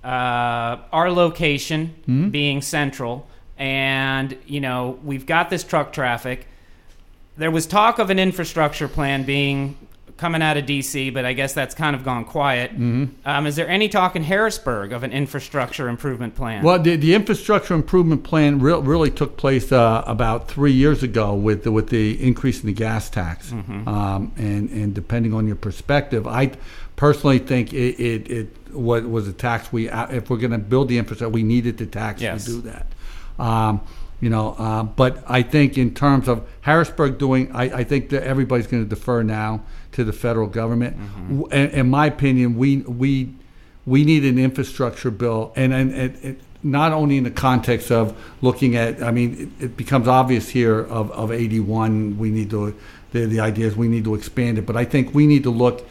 [0.05, 2.29] uh, our location mm-hmm.
[2.31, 6.47] being central, and you know we've got this truck traffic.
[7.37, 9.77] There was talk of an infrastructure plan being
[10.17, 12.73] coming out of D.C., but I guess that's kind of gone quiet.
[12.73, 13.07] Mm-hmm.
[13.25, 16.63] Um, is there any talk in Harrisburg of an infrastructure improvement plan?
[16.65, 21.35] Well, the, the infrastructure improvement plan re- really took place uh, about three years ago
[21.35, 23.51] with the, with the increase in the gas tax.
[23.51, 23.87] Mm-hmm.
[23.87, 26.53] Um, and and depending on your perspective, I
[26.97, 30.59] personally think it it, it was, was a tax we uh, if we're going to
[30.59, 32.45] build the infrastructure, we needed the tax Yes.
[32.47, 32.87] to do that.
[33.39, 33.83] Um,
[34.19, 38.23] you know, uh, but I think in terms of Harrisburg doing, I, I think that
[38.23, 39.63] everybody's going to defer now
[39.97, 40.97] to the federal government.
[40.97, 41.53] Mm-hmm.
[41.53, 43.35] In, in my opinion, we we
[43.87, 48.15] we need an infrastructure bill, and and it, it, not only in the context of
[48.43, 49.03] looking at.
[49.03, 52.19] I mean, it, it becomes obvious here of, of eighty one.
[52.19, 52.75] We need to
[53.13, 55.51] the the idea is we need to expand it, but I think we need to
[55.51, 55.87] look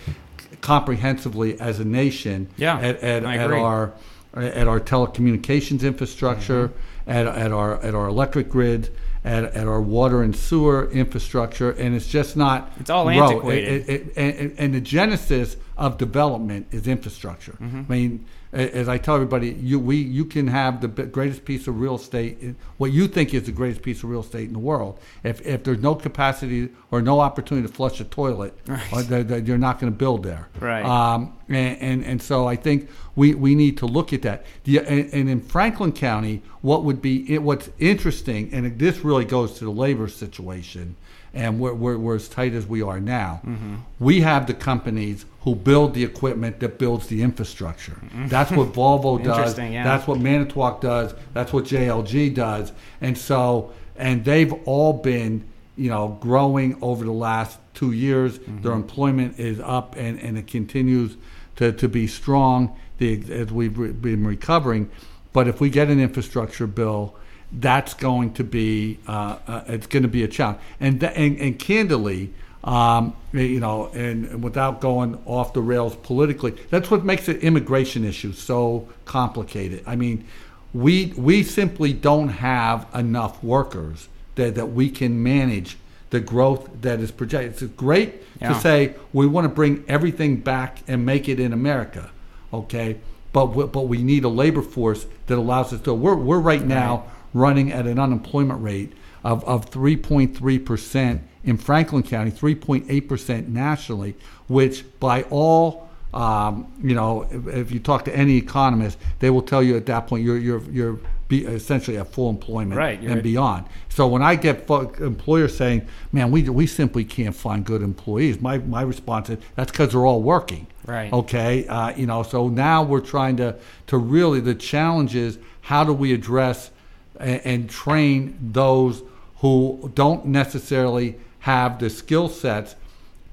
[0.61, 3.93] comprehensively as a nation Yeah, at, at, at our
[4.33, 7.11] at our telecommunications infrastructure, Mm-hmm.
[7.11, 8.89] at, at our at our electric grid,
[9.25, 12.71] at, at our water and sewer infrastructure, and it's just not.
[12.79, 13.17] It's all road.
[13.17, 13.67] antiquated.
[13.67, 17.57] It- it- it- and, and the genesis of development is infrastructure.
[17.59, 17.91] Mm-hmm.
[17.91, 21.79] I mean, as I tell everybody, you we you can have the greatest piece of
[21.79, 24.99] real estate, what you think is the greatest piece of real estate in the world.
[25.23, 28.93] If if there's no capacity or no opportunity to flush a toilet, Right.
[28.93, 30.47] or the- the- you're not going to build there.
[30.59, 30.85] Right.
[30.85, 34.45] Um, and, and and so I think we, we need to look at that.
[34.63, 39.25] The, and, and in Franklin County, what would be it, what's interesting, and this really
[39.25, 40.95] goes to the labor situation,
[41.35, 43.41] and we're, we're, we're as tight as we are now.
[43.45, 43.75] Mm-hmm.
[43.99, 47.99] We have the companies who build the equipment that builds the infrastructure.
[48.27, 49.55] That's what Volvo does.
[49.55, 49.73] Mm-hmm.
[49.73, 49.83] Yeah.
[49.83, 51.13] That's what Manitowoc does.
[51.33, 52.71] That's what JLG does.
[53.01, 55.43] And so, and they've all been,
[55.75, 58.39] you know, growing over the last two years.
[58.39, 58.61] Mm-hmm.
[58.61, 61.17] Their employment is up and, and it continues
[61.57, 64.89] to, to be strong the, as we've re- been recovering.
[65.33, 67.17] But if we get an infrastructure bill,
[67.51, 70.59] that's going to be uh, uh, it's going to be a challenge.
[70.79, 76.51] And th- and, and candidly, um, you know, and, without going off the rails politically,
[76.69, 79.83] that's what makes the immigration issue so complicated.
[79.85, 80.25] I mean,
[80.73, 85.77] we we simply don't have enough workers that, that we can manage
[86.09, 87.61] the growth that is projected.
[87.61, 88.53] It's great Yeah.
[88.53, 92.09] to say we want to bring everything back and make it in America,
[92.53, 92.97] okay?
[93.31, 95.93] But we, but we need a labor force that allows us to.
[95.93, 98.93] We're we're right now running at an unemployment rate
[99.23, 104.15] of of 3.3 percent in Franklin County, 3.8 percent nationally,
[104.47, 109.41] which by all um, you know, if, if you talk to any economist, they will
[109.41, 113.17] tell you at that point you're you're you're be essentially at full employment Right, and
[113.17, 113.65] at- beyond.
[113.89, 118.59] So when I get employers saying, "Man, we we simply can't find good employees," my
[118.59, 121.11] my response is, "That's because they're all working." Right.
[121.11, 121.67] Okay.
[121.67, 122.23] Uh, you know.
[122.23, 123.55] So now we're trying to
[123.87, 126.71] to really the challenge is how do we address
[127.19, 129.03] and, and train those
[129.37, 132.75] who don't necessarily have the skill sets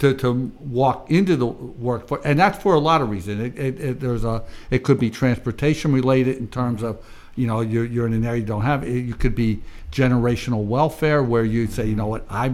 [0.02, 3.40] to, to walk into the workforce, and that's for a lot of reasons.
[3.40, 7.04] It, it, it, there's a it could be transportation related in terms of
[7.36, 8.82] you know you're, you're in an area you don't have.
[8.82, 12.52] It, you could be generational welfare where you say you know what I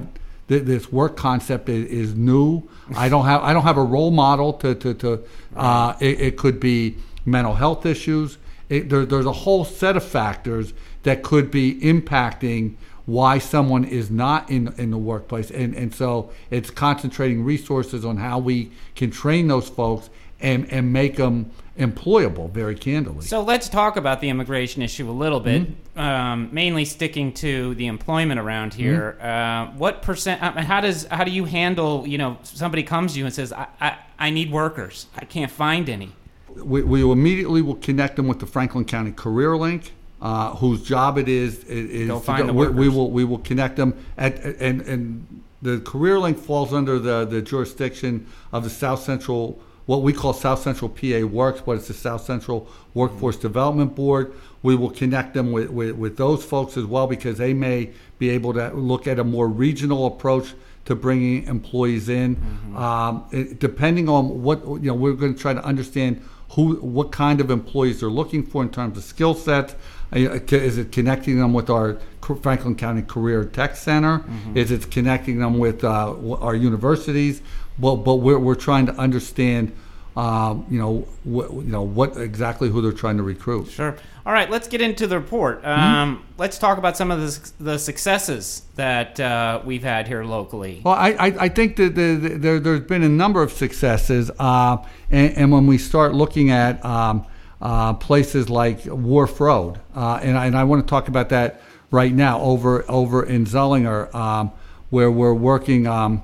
[0.48, 2.68] th- this work concept is, is new.
[2.94, 5.24] I don't have I don't have a role model to to, to
[5.56, 8.36] uh, it, could be mental health issues.
[8.68, 10.74] There, there's a whole set of factors
[11.08, 12.74] that could be impacting
[13.06, 18.18] why someone is not in in the workplace and and so it's concentrating resources on
[18.18, 23.68] how we can train those folks and and make them employable very candidly So let's
[23.70, 26.00] talk about the immigration issue a little bit, Mm-hmm.
[26.00, 29.16] um, mainly sticking to the employment around here.
[29.22, 29.72] Mm-hmm.
[29.72, 30.40] Uh, what percent?
[30.40, 32.06] How does how do you handle?
[32.06, 35.06] You know, somebody comes to you and says, "I I, I need workers.
[35.16, 36.10] I can't find any."
[36.48, 41.18] we, we immediately will connect them with the Franklin County Career Link, uh, whose job
[41.18, 44.80] it is is Go find the we, we will we will connect them at and
[44.82, 50.12] and the Career Link falls under the the jurisdiction of the South Central what we
[50.12, 54.34] call South Central PA Works, but it's the South Central Workforce Development Board.
[54.62, 58.28] We will connect them with, with, with those folks as well because they may be
[58.28, 60.52] able to look at a more regional approach
[60.84, 62.36] to bringing employees in.
[62.76, 67.10] Um, it- depending on what you know, we're going to try to understand who, what
[67.10, 69.74] kind of employees they're looking for in terms of skill sets.
[70.12, 71.98] Uh, Is it connecting them with our
[72.42, 74.24] Franklin County Career Tech Center?
[74.54, 77.42] Is it connecting them with uh, our universities?
[77.78, 79.72] But but we're we're trying to understand.
[80.16, 83.68] Um, you know, what, you know what exactly who they're trying to recruit.
[83.68, 83.94] Sure.
[84.26, 85.62] All right, let's get into the report.
[85.62, 85.80] Mm-hmm.
[85.80, 90.82] Um, Let's talk about some of the, the successes that uh, we've had here locally.
[90.84, 94.32] Well, I, I, I think that the, the, there, there's been a number of successes,
[94.40, 94.78] uh,
[95.12, 97.24] and, and when we start looking at um,
[97.60, 101.60] uh, places like Wharf Road, uh, and, I, and I want to talk about that
[101.90, 104.52] right now over over in Zullinger, um,
[104.90, 106.22] where we're working um,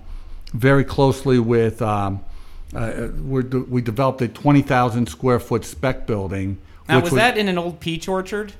[0.53, 1.83] very closely with.
[1.83, 2.25] Um,
[2.75, 6.59] uh, we're, de- we developed a 20,000 square foot spec building.
[6.89, 8.53] Now, which was that in an old peach orchard?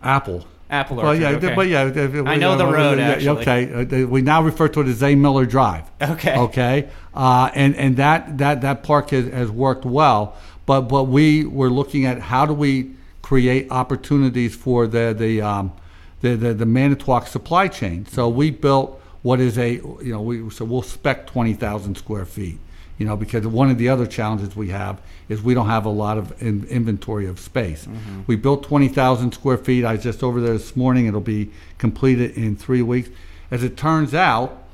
[0.00, 0.46] Apple?
[0.70, 1.54] Apple Well, yeah, okay.
[1.54, 3.40] but yeah, uh, I know the uh, road, yeah, actually.
[3.40, 5.14] Okay, uh, we now refer to it as A.
[5.14, 5.84] Miller Drive.
[6.00, 6.36] Okay.
[6.36, 10.36] Okay, uh, and and that that that park has, has worked well,
[10.68, 12.90] but but we were looking at how do we
[13.22, 15.72] create opportunities for the the um,
[16.20, 18.04] the, the the Manitowoc supply chain.
[18.04, 22.26] So we built what is a you know we so we'll spec twenty thousand square
[22.26, 22.58] feet.
[22.98, 25.00] You know, because one of the other challenges we have
[25.30, 27.86] is we don't have a lot of in, inventory of space.
[28.26, 29.84] We built 20,000 square feet.
[29.84, 31.06] I was just over there this morning.
[31.06, 33.08] It'll be completed in three weeks.
[33.52, 34.64] As it turns out,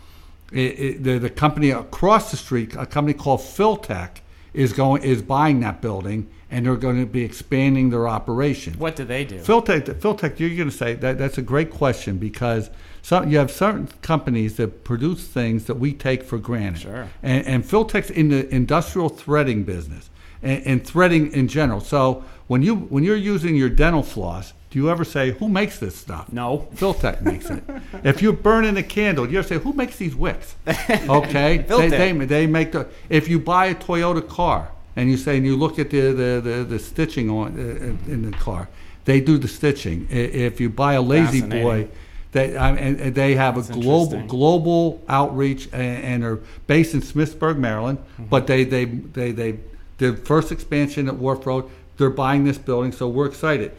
[0.51, 4.21] it, it, the, the company across the street, a company called Philtech,
[4.55, 8.75] is going is buying that building, and they're going to be expanding their operation.
[8.75, 9.41] What do they do?
[9.41, 12.71] Fil-Tec, Fil-Tec, you're going to say that that's a great question because
[13.03, 16.83] some, you have certain companies that produce things that we take for granted.
[16.83, 17.09] Sure.
[17.23, 20.09] And, and Fil-Tec's in the industrial threading business
[20.45, 21.81] and, and threading in general.
[21.81, 25.79] So when you when you're using your dental floss, do you ever say who makes
[25.79, 26.33] this stuff?
[26.33, 26.69] No.
[26.75, 27.63] Fil-Tec makes it.
[28.05, 30.57] if you're burning a candle, you ever say who makes these wicks?
[31.09, 32.89] Okay, they, they they make the.
[33.09, 36.41] If you buy a Toyota car and you say and you look at the the,
[36.43, 38.69] the, the stitching on uh, in the car,
[39.05, 40.07] they do the stitching.
[40.11, 41.89] If you buy a La-Z-Boy.
[42.33, 46.93] They, I, and, and they have That's a global global outreach and, and are based
[46.93, 47.99] in Smithsburg, Maryland.
[47.99, 48.25] Mm-hmm.
[48.25, 49.59] But they, they they they
[49.99, 51.71] the first expansion at Wharf Road.
[51.97, 53.73] They're buying this building, so we're excited.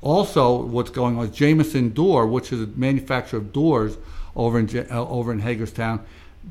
[0.00, 3.96] Also, what's going on is Jamison Door, which is a manufacturer of doors
[4.36, 6.04] over in uh, over in Hagerstown.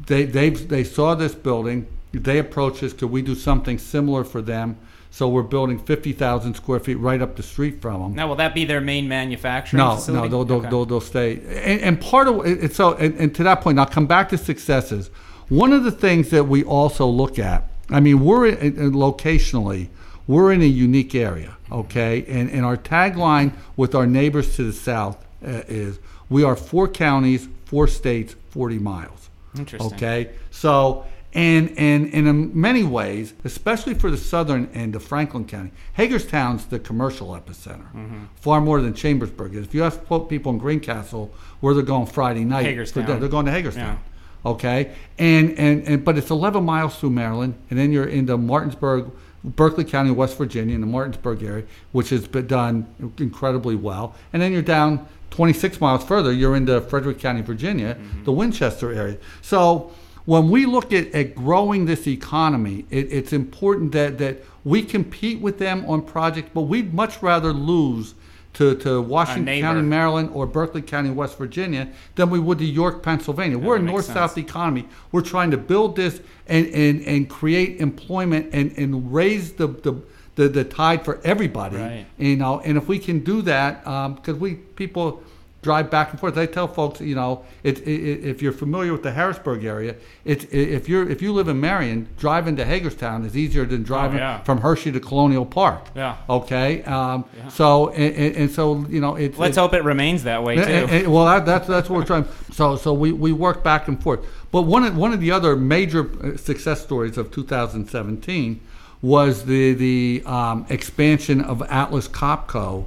[0.07, 1.87] They they they saw this building.
[2.11, 2.93] They approached us.
[2.93, 4.77] Could we do something similar for them?
[5.11, 8.15] So we're building fifty thousand square feet right up the street from them.
[8.15, 10.29] Now, will that be their main manufacturing No, facility?
[10.29, 10.69] no, they'll, they'll, Okay.
[10.69, 11.33] they'll, they'll stay.
[11.63, 14.37] And, and part of it, so, and, and to that point, I'll come back to
[14.37, 15.09] successes.
[15.47, 19.87] One of the things that we also look at, I mean, we're in, locationally,
[20.27, 22.25] we're in a unique area, okay?
[22.27, 26.87] And, and our tagline with our neighbors to the south uh, is we are four
[26.87, 29.29] counties, four states, 40 miles.
[29.57, 29.93] Interesting.
[29.93, 35.45] Okay, so and and, and in many ways, especially for the southern end of Franklin
[35.45, 38.25] County, Hagerstown's the commercial epicenter, Mm-hmm.
[38.35, 39.65] far more than Chambersburg is.
[39.65, 43.05] If you ask people in Greencastle where they're going Friday night, Hagerstown.
[43.05, 43.95] dinner, they're going to Hagerstown.
[43.95, 44.16] Yeah.
[44.47, 49.11] Okay, and, and and but it's 11 miles through Maryland, and then you're into Martinsburg.
[49.43, 52.85] Berkeley County, West Virginia, in the Martinsburg area, which has been done
[53.17, 54.13] incredibly well.
[54.33, 58.23] And then you're down 26 miles further, you're into Frederick County, Virginia, Mm-hmm.
[58.25, 59.17] the Winchester area.
[59.41, 59.91] So
[60.25, 65.39] when we look at, at growing this economy, it, it's important that, that we compete
[65.39, 68.15] with them on projects, but we'd much rather lose
[68.57, 69.61] to, to Washington.
[69.61, 73.57] County, Maryland, or Berkeley County, West Virginia, than we would to York, Pennsylvania.
[73.57, 74.87] We're a north-south economy.
[75.11, 80.01] We're trying to build this and, and, and create employment and, and raise the, the,
[80.35, 81.77] the, the tide for everybody.
[81.77, 82.05] Right.
[82.17, 85.21] You know, and if we can do that, um, because we people
[85.63, 86.37] drive back and forth.
[86.37, 90.45] I tell folks, you know, it, it, if you're familiar with the Harrisburg area, it's
[90.51, 94.21] if you're if you live in Marion, driving to Hagerstown is easier than driving Oh,
[94.21, 94.43] yeah.
[94.43, 95.87] from Hershey to Colonial Park.
[95.95, 96.17] Yeah.
[96.29, 96.83] Okay.
[96.83, 100.55] Um, So and, and, so you know, it's Let's it- hope it remains that way
[100.55, 100.61] too.
[100.61, 102.25] and- and- well, that, that's that's what we're trying.
[102.51, 104.19] So so we, we work back and forth.
[104.51, 108.61] But one of one of the other major uh, success stories of 2017
[109.01, 112.85] was the the um, expansion of Atlas Copco,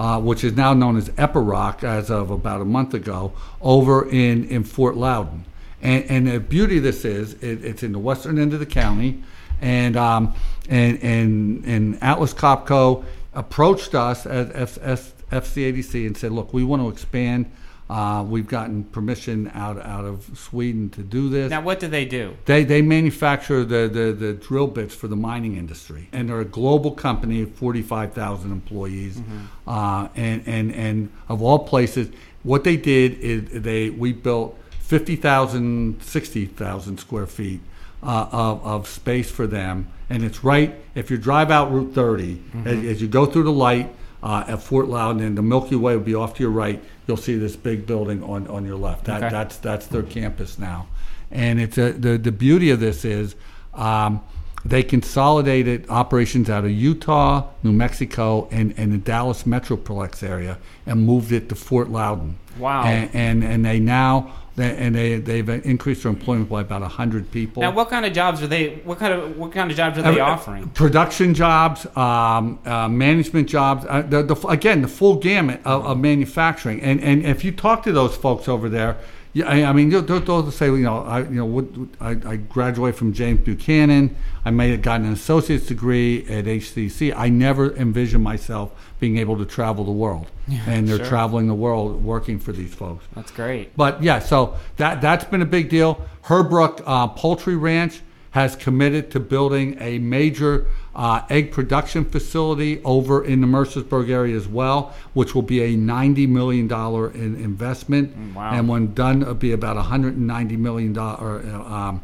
[0.00, 4.44] uh, which is now known as Epiroc as of about a month ago, over in
[4.46, 5.44] in Fort Loudon.
[5.82, 8.66] And, and the beauty of this is it, it's in the western end of the
[8.66, 9.22] county,
[9.60, 10.34] and um,
[10.70, 16.64] and and and Atlas Copco approached us at F, F, FCADC and said, "Look, we
[16.64, 17.52] want to expand.
[17.90, 21.50] Uh, we've gotten permission out out of Sweden to do this.
[21.50, 22.36] now, what do they do?
[22.44, 26.44] They they manufacture the, the, the drill bits for the mining industry, and they're a
[26.44, 29.20] global company, forty five thousand employees,
[29.66, 32.10] uh, and and and of all places,
[32.44, 37.60] what they did is they we built 50,000, 60,000 square feet
[38.02, 42.42] uh, of, of space for them, and it's right if you drive out Route 30
[42.64, 43.94] as, as you go through the light.
[44.22, 46.78] Uh, at Fort Loudon, and the Milky Way will be off to your right.
[47.10, 49.06] You'll see this big building on, on your left.
[49.06, 49.30] That, Okay.
[49.30, 50.86] That's that's their campus now,
[51.32, 53.34] and it's a, the the beauty of this is
[53.74, 54.20] um,
[54.64, 61.04] they consolidated operations out of Utah, New Mexico, and, and the Dallas Metroplex area, and
[61.06, 62.36] moved it to Fort Loudon.
[62.58, 62.84] Wow.
[62.84, 67.62] And and, and they now And they, they've increased their employment by about 100 people.
[67.62, 68.80] Now, what kind of jobs are they?
[68.84, 70.68] What kind of what kind of jobs are they Uh, offering?
[70.70, 73.86] Production jobs, um, uh, management jobs.
[73.88, 76.82] Uh, the, the, again, the full gamut of, of manufacturing.
[76.82, 78.98] And and if you talk to those folks over there,
[79.32, 81.66] yeah, I, I mean, they'll, they'll, say, you know, I you know, what,
[82.00, 84.16] I, I graduated from James Buchanan.
[84.44, 87.14] I may have gotten an associate's degree at HCC.
[87.16, 90.30] I never envisioned myself being able to travel the world.
[90.66, 91.06] and they're sure.
[91.06, 93.04] traveling the world working for these folks.
[93.14, 93.76] That's great.
[93.76, 96.04] But yeah, so that that's been a big deal.
[96.24, 98.00] Herbruck uh, Poultry Ranch
[98.32, 100.66] has committed to building a major
[101.00, 105.74] uh, egg production facility over in the Mercersburg area as well, which will be a
[105.74, 108.50] ninety million dollar in investment, wow.
[108.52, 111.40] and when done, it'll be about hundred and ninety million dollar.
[111.40, 112.02] Um,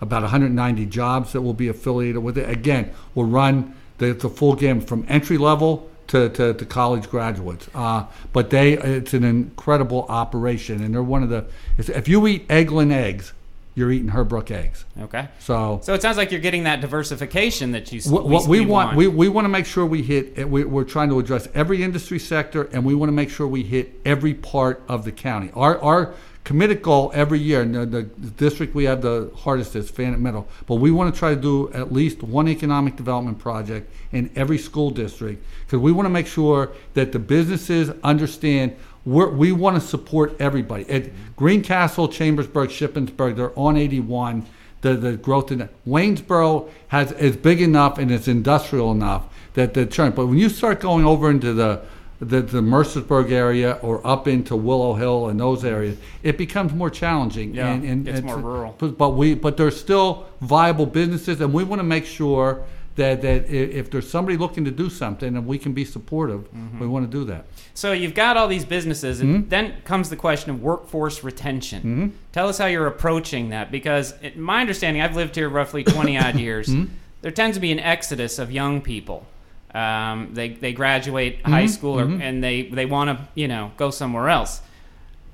[0.00, 2.50] about 190 jobs that will be affiliated with it.
[2.50, 7.70] Again, we'll run the, the full gamut from entry level to, to, to college graduates.
[7.74, 11.46] Uh, but they, it's an incredible operation, and they're one of the.
[11.78, 13.32] If, if you eat Eggland eggs,
[13.74, 14.84] you're eating Herbruck eggs.
[15.00, 15.28] Okay.
[15.40, 18.00] So So it sounds like you're getting that diversification that you.
[18.10, 18.96] what, what we, want, want.
[18.96, 20.38] we, we want to make sure we hit.
[20.38, 23.46] eh, We, we're trying to address every industry sector, and we want to make sure
[23.48, 25.50] we hit every part of the county.
[25.54, 26.14] Our our
[26.44, 27.64] committed goal every year.
[27.64, 28.02] The, the
[28.36, 31.90] district we have the hardest is Fannett-Metal, but we want to try to do at
[31.90, 36.72] least one economic development project in every school district because we want to make sure
[36.92, 38.76] that the businesses understand.
[39.04, 40.88] We're, we want to support everybody.
[40.88, 44.46] At Greencastle, Chambersburg, Shippensburg, they're on 81
[44.84, 49.24] the, the growth in Waynesboro has is big enough and it's industrial enough
[49.54, 50.12] that the churn.
[50.12, 51.82] But when you start going over into the
[52.20, 56.88] the, the Mercersburg area or up into Willow Hill and those areas, it becomes more
[56.88, 57.54] challenging.
[57.54, 58.76] Yeah, and, and it's- more rural.
[58.78, 62.62] But, but we but there's still viable businesses, and we want to make sure
[62.96, 66.78] that that if there's somebody looking to do something and we can be supportive, Mm-hmm.
[66.78, 67.46] we want to do that.
[67.74, 69.48] So you've got all these businesses, and Mm-hmm.
[69.48, 72.12] then comes the question of workforce retention.
[72.32, 76.18] Tell us how you're approaching that, because it, my understanding, I've lived here roughly 20
[76.24, 76.68] odd years.
[76.68, 76.92] Mm-hmm.
[77.22, 79.26] There tends to be an exodus of young people.
[79.74, 81.68] Um, they they graduate high Mm-hmm.
[81.68, 84.60] school, or, and they they want to you know go somewhere else.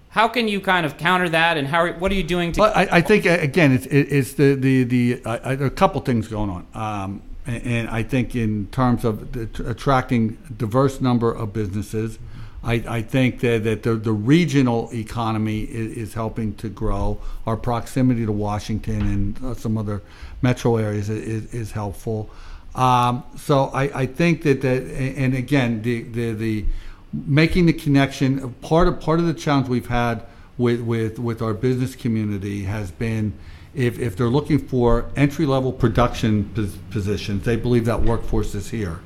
[0.08, 2.58] How can you kind of counter that, and how are, what are you doing to?
[2.58, 5.70] But I, I think again, it's it's the the the uh, uh, there are a
[5.70, 11.52] couple things going on, um, and, I think in terms of attracting diverse number of
[11.52, 12.18] businesses,
[12.62, 17.20] I, I think that, that the, the regional economy is, is helping to grow.
[17.46, 20.02] Our proximity to Washington and uh, some other
[20.42, 22.30] metro areas is, is helpful.
[22.74, 26.64] Um, so I, I think that that and again the the, the
[27.12, 30.22] making the connection part of part of the challenge we've had
[30.56, 33.32] with with with our business community has been
[33.74, 38.70] if, if they're looking for entry level production pos- positions, they believe that workforce is
[38.70, 39.00] here.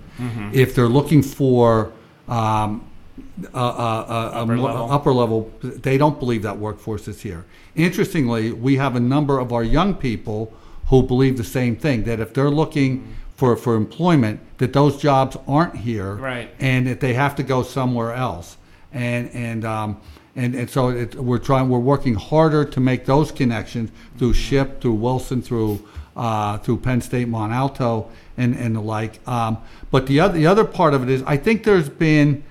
[0.52, 1.92] If they're looking for
[2.28, 2.88] um,
[3.52, 4.92] a, a, a, a Upper level.
[4.92, 7.44] upper level, they don't believe that workforce is here.
[7.74, 10.52] Interestingly, we have a number of our young people
[10.86, 15.36] who believe the same thing that if they're looking for, for employment, that those jobs
[15.48, 16.48] aren't here, Right.
[16.60, 18.56] and that they have to go somewhere else.
[18.92, 20.00] And and um,
[20.36, 24.80] and, and so it, we're trying, we're working harder to make those connections through SHIP,
[24.80, 29.26] through Wilson, through uh, through Penn State, Mont Alto, and and the like.
[29.28, 29.58] Um,
[29.90, 32.44] but the other the other part of it is, I think there's been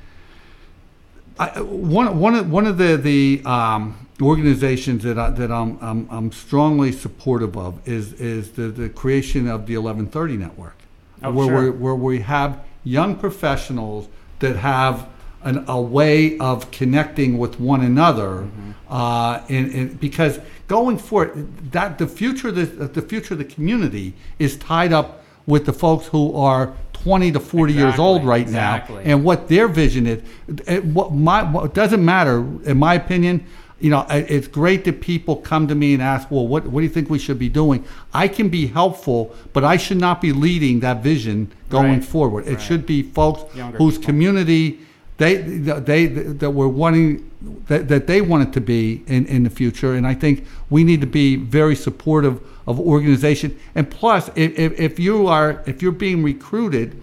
[1.40, 6.08] I, one one of one of the the um, organizations that I, that I'm, I'm
[6.10, 10.78] I'm strongly supportive of is is the, the creation of the 1130 network,
[11.24, 11.72] Oh, where sure.
[11.72, 14.08] where we have young professionals
[14.40, 15.08] that have
[15.44, 18.48] an, a way of connecting with one another,
[18.90, 23.46] uh, and, and because going forward, that the future of the, the future of the
[23.46, 28.42] community is tied up with the folks who are 20 to 40 years old right
[28.44, 28.96] exactly.
[29.04, 30.22] now, and what their vision is.
[30.68, 33.46] It, what my what, doesn't matter, in my opinion.
[33.82, 36.80] You know, it- it's great that people come to me and ask, "Well, what what
[36.80, 37.84] do you think we should be doing?"
[38.14, 42.48] I can be helpful, but I should not be leading that vision going Right, forward.
[42.48, 42.62] It right.
[42.62, 44.06] should be folks Younger whose people.
[44.06, 44.80] community
[45.24, 47.30] they they that were wanting
[47.68, 50.84] that, that they want it to be in, in the future and I think we
[50.84, 53.60] need to be very supportive of organization.
[53.76, 57.02] And plus if, if, you are if you're being recruited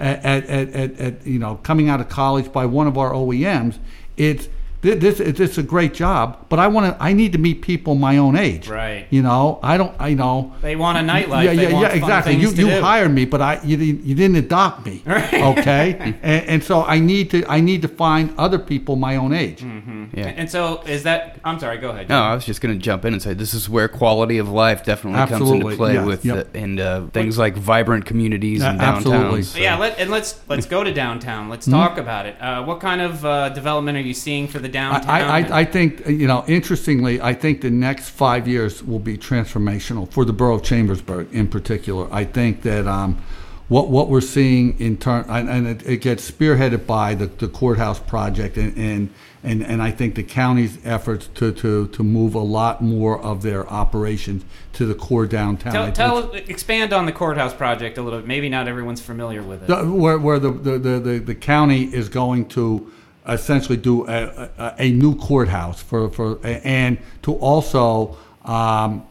[0.00, 3.78] at, at, at, at, you know coming out of college by one of our OEMs
[4.16, 4.48] it's
[4.94, 7.94] this this is a great job but I want to I need to meet people
[7.94, 9.06] my own age Right.
[9.10, 11.44] you know I don't I know They want a nightlife.
[11.44, 12.34] yeah, They yeah, want yeah, exactly.
[12.34, 12.80] You you do.
[12.80, 15.02] hired me, but I you didn't, you didn't adopt me.
[15.16, 15.32] Right.
[15.52, 19.32] Okay, and, and so I need to I need to find other people my own
[19.32, 19.62] age.
[19.62, 20.26] Yeah.
[20.40, 21.38] And so is that?
[21.44, 21.78] I'm sorry.
[21.78, 22.08] Go ahead.
[22.08, 24.48] No, I was just going to jump in and say this is where quality of
[24.48, 26.52] life definitely comes into play yeah, with yep.
[26.52, 29.40] the, and uh, things like vibrant communities and Uh, absolutely.
[29.40, 29.44] downtowns.
[29.44, 31.48] So yeah, let, and let's let's go to downtown.
[31.48, 31.72] Let's Hmm?
[31.72, 32.36] talk about it.
[32.40, 35.10] Uh, what kind of uh, development are you seeing for the downtown.
[35.10, 39.16] I, I, I think, you know, interestingly, I think the next five years will be
[39.16, 42.04] transformational for the borough of Chambersburg in particular.
[42.12, 43.22] I think that um,
[43.68, 47.48] what what we're seeing in turn, and, and it, it gets spearheaded by the, the
[47.48, 49.10] courthouse project, and, and
[49.42, 53.42] and and I think the county's efforts to, to, to move a lot more of
[53.42, 55.72] their operations to the core downtown.
[55.72, 58.28] tell, tell expand on the courthouse project a little bit.
[58.28, 59.66] Maybe not everyone's familiar with it.
[59.66, 62.92] The- where, where the, the, the, the, the county is going to
[63.28, 69.04] essentially do a, a, a new courthouse for, for and to also um,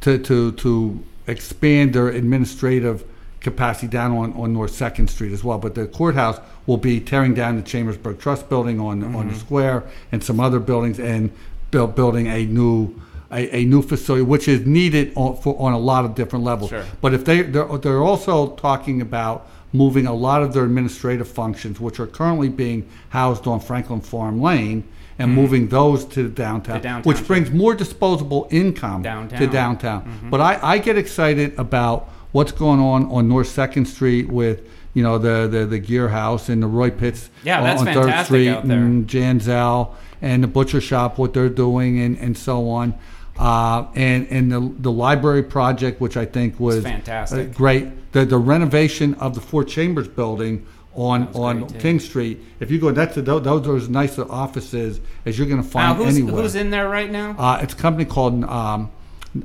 [0.00, 3.04] to, to, to expand their administrative
[3.40, 5.58] capacity down on, on North Second Street as well.
[5.58, 9.84] But the courthouse will be tearing down the Chambersburg Trust Building on on the square
[10.12, 11.30] and some other buildings and
[11.70, 13.00] build, building a new
[13.30, 16.70] a, a new facility, which is needed on, for, on a lot of different levels.
[16.70, 16.84] Sure.
[17.00, 21.78] But if they they're, they're also talking about moving a lot of their administrative functions,
[21.80, 24.84] which are currently being housed on Franklin Farm Lane,
[25.18, 27.26] and moving those to the downtown, To downtown, which sure.
[27.26, 29.38] brings more disposable income Downtown.
[29.40, 30.28] to downtown.
[30.30, 34.62] But I, I get excited about what's going on on North Second Street with
[34.94, 37.86] you know the the, the Gear House and the Roy Pitts Yeah, on, that's on
[37.94, 42.94] Third Street and Janzel and the butcher shop, what they're doing, and, and so on.
[43.38, 47.50] Uh, and and the, the library project, which I think was fantastic.
[47.50, 47.88] uh, great.
[48.14, 51.80] The the renovation of the Four Chambers building on on great.
[51.80, 52.40] King Street.
[52.60, 55.72] If you go, that's those those are as nice offices as you're going to now,
[55.72, 56.40] find who's, anywhere.
[56.42, 57.34] who's in there right now?
[57.36, 58.92] Uh, it's a company called um,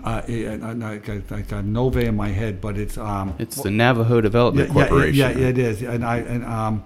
[0.05, 3.71] uh, I, I, I got- I Nove in my head, but it's um, It's the
[3.71, 5.15] Navajo Development yeah, yeah, Corporation.
[5.17, 6.83] yeah, yeah, it is, and I and um,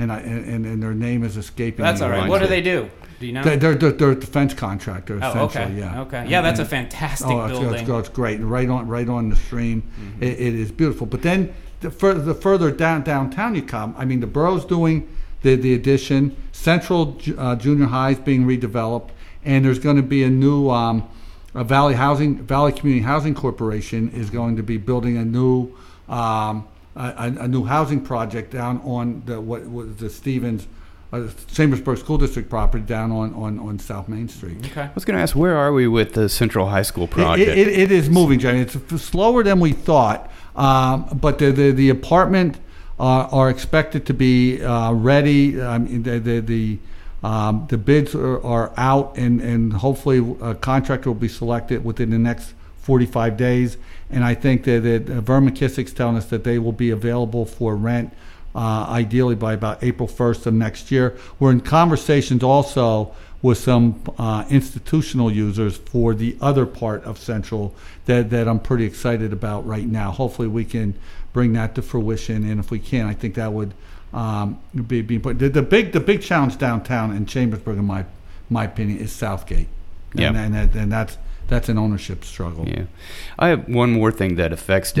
[0.00, 1.84] and I and, and their name is escaping.
[1.84, 1.88] Me.
[1.90, 2.20] That's me all right.
[2.22, 2.90] right What do they do?
[3.20, 3.42] Do you know?
[3.42, 5.64] They're, they're, they're a defense contractor, oh, essentially.
[5.64, 5.78] okay.
[5.78, 6.00] Yeah.
[6.02, 6.26] Okay.
[6.28, 7.80] Yeah, that's a fantastic Oh, it's, building.
[7.80, 9.82] it's, it's great, and right on, right on the stream.
[9.82, 10.22] Mm-hmm.
[10.22, 11.06] It, it is beautiful.
[11.06, 15.08] But then the further, the further down downtown you come, I mean, the borough's doing
[15.42, 16.36] the the addition.
[16.52, 19.10] Central uh, Junior High is being redeveloped,
[19.44, 21.08] and there's going to be a new um,
[21.54, 25.72] a Valley Housing Valley Community Housing Corporation is going to be building a new
[26.08, 30.66] um, a a new housing project down on the what was the Stevens.
[31.14, 34.56] Uh, Chambersburg School District property down on, on, on South Main Street.
[34.66, 34.82] okay.
[34.82, 37.48] I was going to ask, where are we with the Central High School project?
[37.48, 38.62] It, it, it is moving, Johnny.
[38.62, 42.58] It's slower than we thought, um, but the the, the apartment
[42.98, 45.62] uh, are expected to be uh, ready.
[45.62, 46.78] I mean, the the the,
[47.22, 52.10] um, the bids are, are out, and and hopefully a contractor will be selected within
[52.10, 53.76] the next 45 days.
[54.10, 57.46] And I think that, that uh, Vernon McKissick's telling us that they will be available
[57.46, 58.12] for rent
[58.54, 61.16] uh, ideally by about April 1st of next year.
[61.38, 67.74] We're in conversations also with some uh, institutional users for the other part of Central
[68.06, 70.12] that, that I'm pretty excited about right now.
[70.12, 70.94] Hopefully, we can
[71.32, 73.74] bring that to fruition, and if we can, I think that would
[74.14, 75.40] um, be, be important.
[75.40, 78.04] The, the big the big challenge downtown in Chambersburg, in my
[78.48, 79.68] my opinion, is Southgate,
[80.14, 80.28] Yeah.
[80.28, 82.66] and, and, that, and that's that's an ownership struggle.
[82.68, 82.84] Yeah.
[83.38, 85.00] I have one more thing that affects Mm-hmm.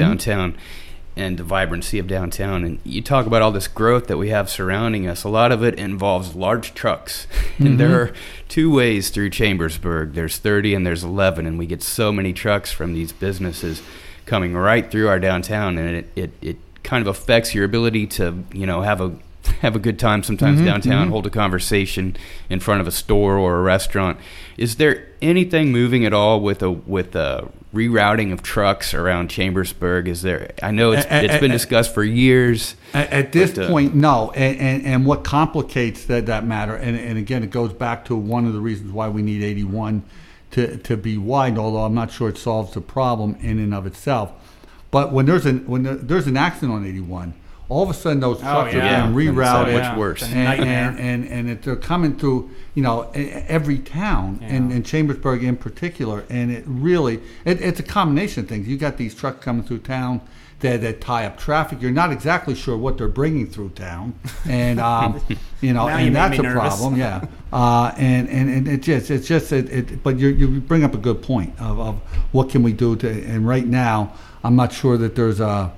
[1.16, 2.64] And the vibrancy of downtown.
[2.64, 5.22] And you talk about all this growth that we have surrounding us.
[5.24, 7.26] A lot of it involves large trucks.
[7.54, 7.66] Mm-hmm.
[7.66, 8.12] And there are
[8.48, 11.46] two ways through Chambersburg there's 30 and there's 11.
[11.46, 13.80] And we get so many trucks from these businesses
[14.26, 15.78] coming right through our downtown.
[15.78, 19.14] And it, it, it kind of affects your ability to, you know, have a
[19.60, 21.10] have a good time sometimes Mhm, downtown, mhm.
[21.10, 22.16] hold a conversation
[22.50, 24.18] in front of a store or a restaurant.
[24.56, 30.08] Is there anything moving at all with a with a rerouting of trucks around Chambersburg?
[30.08, 30.52] Is there?
[30.62, 32.76] I know it's A- a- it's been discussed for years.
[32.94, 34.30] At, at this But, uh, point, no.
[34.34, 38.16] And, and, and what complicates that, that matter, and, and again, it goes back to
[38.16, 40.04] one of the reasons why we need 81
[40.52, 43.86] to, to be wide, although I'm not sure it solves the problem in and of
[43.86, 44.32] itself.
[44.92, 47.34] But when there's an, when there, there's an accident on 81,
[47.68, 49.08] all of a sudden those trucks Oh, yeah.
[49.08, 49.72] are being And so rerouted.
[49.80, 50.22] much worse.
[50.22, 54.76] And, and, and, and it, they're coming through, you know, every town, and, Yeah.
[54.76, 56.24] and Chambersburg in particular.
[56.28, 58.68] And it really, it, it's a combination of things.
[58.68, 60.20] You got these trucks coming through town
[60.60, 61.80] that, that tie up traffic.
[61.82, 64.14] You're not exactly sure what they're bringing through town,
[64.48, 65.20] and um,
[65.60, 66.76] you know, Now you and that's a nervous.
[66.76, 66.96] problem.
[66.98, 69.68] Yeah, uh, and, and and it just it's just it.
[69.70, 71.96] it but you you bring up a good point of, of
[72.32, 73.08] what can we do to.
[73.10, 74.12] And right now,
[74.42, 75.72] I'm not sure that there's a.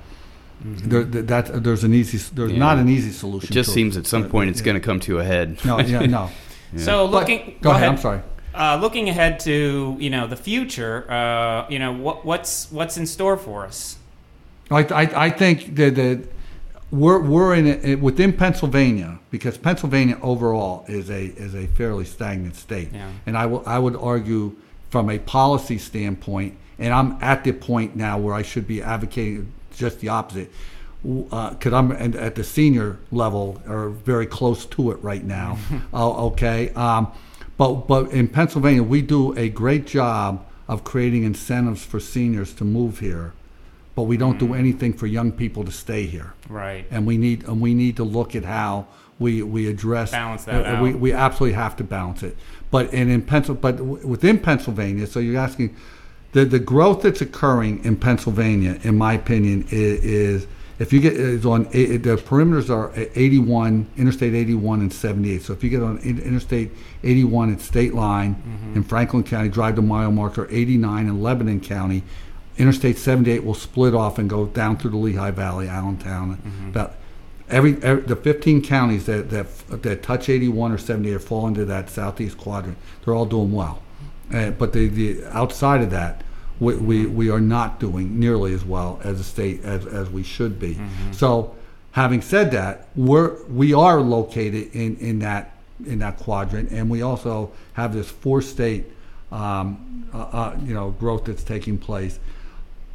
[0.75, 2.59] There, that, that there's an easy there's Yeah.
[2.59, 3.49] not an easy solution.
[3.51, 4.65] It just to seems at some But, point it's yeah.
[4.67, 5.59] going to come to a head.
[5.65, 6.31] No, yeah, no.
[6.77, 7.59] So But- looking.
[7.61, 8.21] go, ahead, I'm sorry.
[8.55, 13.07] Uh, looking ahead to you know the future, uh, you know what what's what's in
[13.07, 13.99] store for us.
[14.71, 16.25] I, I, I think that, that
[16.91, 22.57] we're, we're in a, within Pennsylvania because Pennsylvania overall is a is a fairly stagnant
[22.57, 23.11] state, Yeah.
[23.27, 24.57] and I will I would argue
[24.91, 29.53] from a policy standpoint, and I'm at the point now where I should be advocating
[29.77, 30.51] just the opposite.
[31.03, 35.59] because I'm and at the senior level or very close to it right now.
[35.93, 36.71] oh, okay.
[36.71, 37.13] Um,
[37.57, 42.65] but but in Pennsylvania, we do a great job of creating incentives for seniors to
[42.65, 43.33] move here,
[43.95, 46.35] but we don't do anything for young people to stay here.
[46.49, 46.87] Right.
[46.91, 48.87] And we need and we need to look at how
[49.19, 52.37] we we address Balance that uh, We we absolutely have to balance it.
[52.71, 55.77] But and in Pencil, but w- within Pennsylvania, so you're asking
[56.37, 60.47] the the growth that's occurring in Pennsylvania, in my opinion, is, is
[60.79, 65.43] if you get is on the perimeters are 81 Interstate 81 and 78.
[65.43, 66.73] So if you get on Interstate
[67.03, 68.77] 81 at State Line Mm-hmm.
[68.77, 72.03] in Franklin County, drive to mile marker 89 in Lebanon County.
[72.59, 76.37] Interstate 78 will split off and go down through the Lehigh Valley, Allentown.
[76.37, 76.69] Mm-hmm.
[76.69, 76.97] About
[77.49, 79.47] every, every the 15 counties that, that
[79.83, 83.83] that touch 81 or 78 or fall into that southeast quadrant, they're all doing well.
[84.33, 86.23] Uh, but the, the outside of that,
[86.61, 90.23] we, we, we are not doing nearly as well as a state as, as we
[90.23, 90.79] should be.
[91.13, 91.55] So,
[91.93, 97.03] having said that, we're we are located in, in that in that quadrant, and we
[97.03, 98.87] also have this four state
[99.31, 102.19] um, uh, uh, you know growth that's taking place.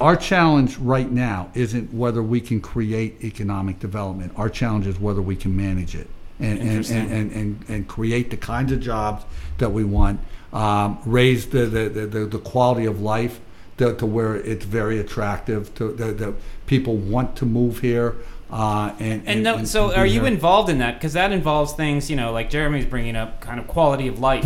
[0.00, 4.32] Our challenge right now isn't whether we can create economic development.
[4.36, 6.08] Our challenge is whether we can manage it
[6.40, 9.24] and, and, and, and, and, create the kinds of jobs
[9.58, 10.18] that we want,
[10.52, 13.40] um, raise the, the, the, the quality of life
[13.78, 16.34] to, to where it's very attractive, to that that
[16.66, 18.16] people want to move here.
[18.50, 20.32] Uh, and, And, no, so be are you here.
[20.32, 20.94] involved in that?
[20.98, 24.44] Because that involves things, you know, like Jeremy's bringing up, kind of quality of life,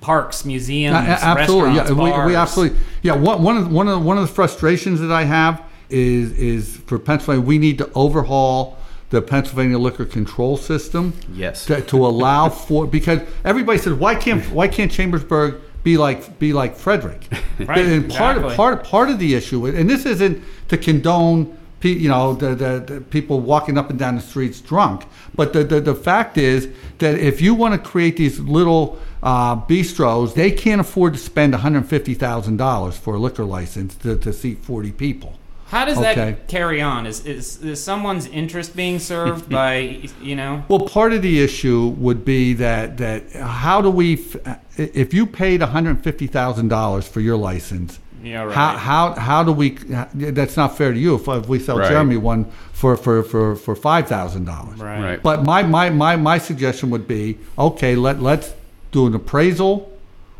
[0.00, 1.10] parks, museums, Mm-hmm.
[1.10, 3.16] A- a- absolutely, yeah, restaurants, we, we absolutely, yeah.
[3.16, 6.98] One, one of one of one of the frustrations that I have is is for
[6.98, 8.78] Pennsylvania, we need to overhaul
[9.10, 11.14] the Pennsylvania liquor control system.
[11.32, 11.64] Yes.
[11.66, 16.52] To, to allow for because everybody says why can't why can't Chambersburg be like be
[16.52, 17.26] like Frederick?
[17.58, 18.50] Right, And part exactly.
[18.52, 21.56] of part part of the issue, and this isn't to condone.
[21.82, 25.04] You know the, the, the people walking up and down the streets drunk,
[25.34, 26.68] but the, the, the fact is
[26.98, 31.52] that if you want to create these little uh, bistros, they can't afford to spend
[31.52, 35.34] one hundred fifty thousand dollars for a liquor license to, to seat forty people.
[35.68, 36.14] How does Okay.
[36.14, 37.06] that carry on?
[37.06, 40.64] Is, is is someone's interest being served by you know?
[40.68, 45.26] Well, part of the issue would be that that how do we, f- if you
[45.26, 48.54] paid one hundred fifty thousand dollars for your license, Yeah, right.
[48.54, 49.70] how how how do we?
[50.14, 51.14] That's not fair to you.
[51.16, 51.88] If, if we sell Right.
[51.90, 55.02] Jeremy one for for for for five thousand dollars, Right.
[55.02, 55.22] Right.
[55.22, 57.94] But my, my my my suggestion would be okay.
[57.94, 58.54] Let let's
[58.90, 59.92] do an appraisal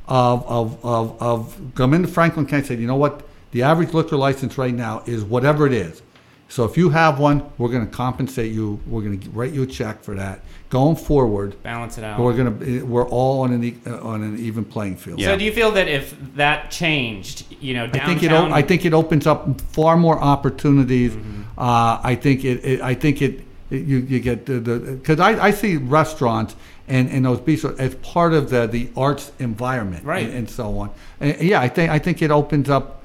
[0.08, 2.58] of of of, of come into Franklin County.
[2.60, 3.27] and Say, you know what?
[3.50, 6.02] The average liquor license right now is whatever it is.
[6.50, 8.80] So if you have one, we're going to compensate you.
[8.86, 10.40] We're going to write you a check for that.
[10.70, 12.18] Going forward, Balance it out.
[12.20, 15.18] we're going to we're all on an e- uh, on an even playing field.
[15.18, 15.28] Yeah.
[15.28, 18.32] So do you feel that if that changed, you know, downtown- I think it.
[18.32, 21.14] I think it opens up far more opportunities.
[21.56, 22.80] Uh, I think it, it.
[22.80, 23.40] I think it.
[23.40, 27.94] it- you, you get the because I, I see restaurants and, and those bistros as
[27.96, 30.24] part of the, the arts environment Right.
[30.24, 30.90] and, and so on.
[31.20, 32.97] And yeah, I think I think it opens up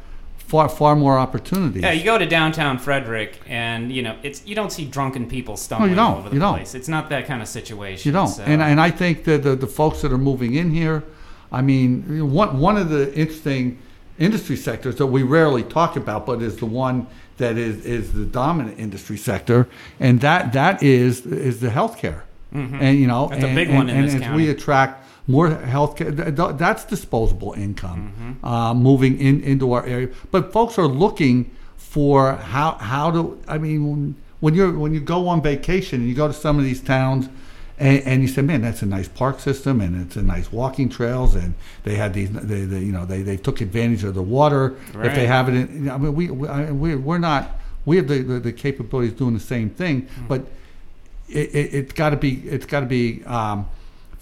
[0.54, 1.82] far far more opportunities.
[1.82, 5.58] Yeah, you go to downtown Frederick, and you know it's you don't see drunken people
[5.58, 6.12] stumbling don't.
[6.12, 6.54] all over the You don't.
[6.58, 6.76] place.
[6.76, 8.08] It's not that kind of situation.
[8.08, 8.28] You don't.
[8.28, 11.02] so- And, and I think that the, the folks that are moving in here,
[11.52, 13.80] I mean, one, one of the interesting
[14.20, 18.26] industry sectors that we rarely talk about, but is the one that is, is the
[18.26, 19.68] dominant industry sector,
[20.00, 22.22] and that, that is, is the healthcare.
[22.52, 23.32] And, you know, Mm-hmm.
[23.34, 24.44] That's a and, big and, one in and this as county.
[24.44, 28.46] we attract more healthcare, th- th- that's disposable income Mm-hmm.
[28.46, 30.10] uh, moving in, into our area.
[30.32, 35.28] But folks are looking for how, how to, I mean, when, you're, when you go
[35.30, 37.30] on vacation and you go to some of these towns,
[37.80, 40.90] and, and you say, man, that's a nice park system, and it's a nice walking
[40.90, 41.54] trails, and
[41.84, 44.76] they had these, they, they you know, they, they took advantage of the water.
[44.90, 47.52] If they have it, in, I mean, we, we, I- we we're not,
[47.86, 50.42] we have the, the, the capabilities doing the same thing, but
[51.30, 53.68] it, it, it's got to be, it's got to be um,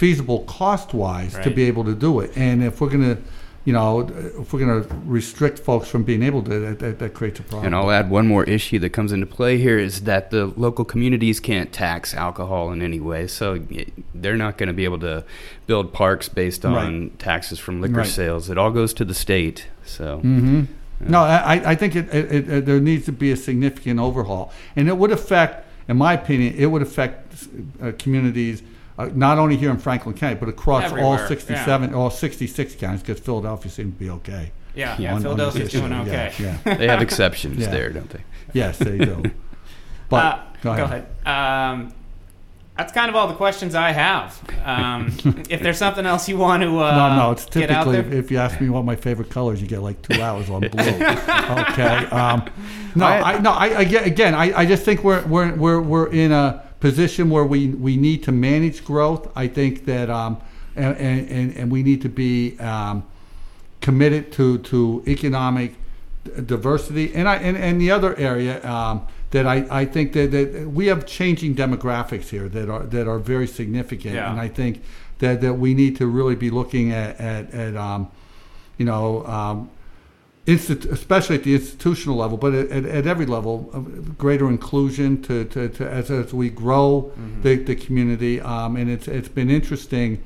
[0.05, 2.35] feasible cost wise to be able to do it.
[2.35, 3.19] And if we're gonna,
[3.65, 3.99] you know,
[4.39, 7.67] if we're gonna restrict folks from being able to, that, that, that creates a problem.
[7.67, 10.85] And I'll add one more issue that comes into play here is that the local
[10.85, 13.27] communities can't tax alcohol in any way.
[13.27, 13.59] So
[14.15, 15.23] they're not going to be able to
[15.67, 17.19] build parks based on Right.
[17.19, 18.07] taxes from liquor Right.
[18.07, 18.49] sales.
[18.49, 19.67] It all goes to the state.
[19.85, 20.63] So hmm
[20.99, 24.51] No, I, I think it, it, it, it- there needs to be a significant overhaul,
[24.75, 27.47] and it would affect, in my opinion, it would affect
[27.83, 28.63] uh, communities
[29.01, 33.01] uh, not only here in Franklin County, but across all Everywhere, 67, all 66 counties,
[33.01, 34.51] because Philadelphia seems to be okay.
[34.75, 35.87] yeah, Yeah, yeah, on- on Philadelphia's this issue.
[35.87, 36.33] doing okay.
[36.39, 36.73] Yeah, yeah.
[36.75, 37.69] they have exceptions Yeah.
[37.71, 38.21] there, don't they?
[38.53, 39.23] yes, they do.
[40.09, 41.05] But Uh, go ahead.
[41.25, 41.93] Um,
[42.77, 44.41] That's kind of all the questions I have.
[44.65, 45.15] Um,
[45.49, 48.59] if there's something else you want to uh, no, no, it's typically if you ask
[48.59, 50.81] me what my favorite colors, you get like two hours on blue.
[50.81, 52.05] okay.
[52.11, 52.43] Um,
[52.95, 56.31] no, I, no, I, I again, I, I just think we're we're we're we're in
[56.31, 59.31] a position where we we need to manage growth.
[59.35, 60.41] I think that um,
[60.75, 63.03] and and, and we need to be um,
[63.79, 65.75] committed to to economic
[66.45, 67.13] diversity.
[67.15, 70.87] And I and, and the other area um, that I, I think that, that we
[70.87, 74.15] have changing demographics here that are that are very significant.
[74.15, 74.31] Yeah.
[74.31, 74.83] And I think
[75.19, 78.11] that, that we need to really be looking at at, at um,
[78.77, 79.69] you know.
[80.47, 85.45] Especially at the institutional level, but at, at, at every level, of greater inclusion to,
[85.45, 87.11] to, to as, as we grow
[87.43, 88.41] the, the community.
[88.41, 90.23] Um, and it's it's been interesting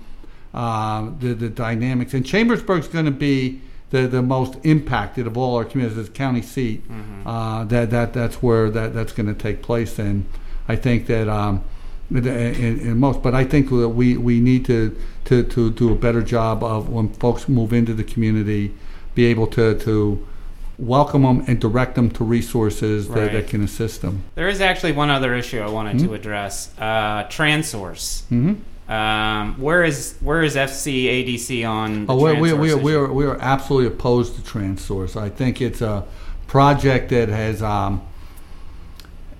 [0.53, 2.13] um, the the dynamics.
[2.13, 6.41] And Chambersburg's going to be the, the most impacted of all our communities as county
[6.41, 6.83] seat.
[7.25, 9.99] Uh, that that that's where that that's going to take place.
[9.99, 10.25] And
[10.67, 11.27] I think that.
[11.27, 11.63] Um,
[12.11, 14.95] in, in, in most, but I think that we, we need to,
[15.25, 18.75] to, to do a better job of when folks move into the community,
[19.15, 20.25] be able to, to
[20.77, 23.31] welcome them and direct them to resources that, Right.
[23.31, 24.23] that can assist them.
[24.35, 26.07] there is actually one other issue I wanted Hmm?
[26.07, 26.69] to address.
[26.77, 28.23] Uh, Transource.
[28.31, 28.55] Mm-hmm.
[28.91, 32.93] Um, where is where is FCADC on the Oh, we, we, Transource we, are, we,
[32.95, 35.19] are, we are absolutely opposed to Transource.
[35.19, 36.05] I think it's a
[36.45, 38.01] project that has um,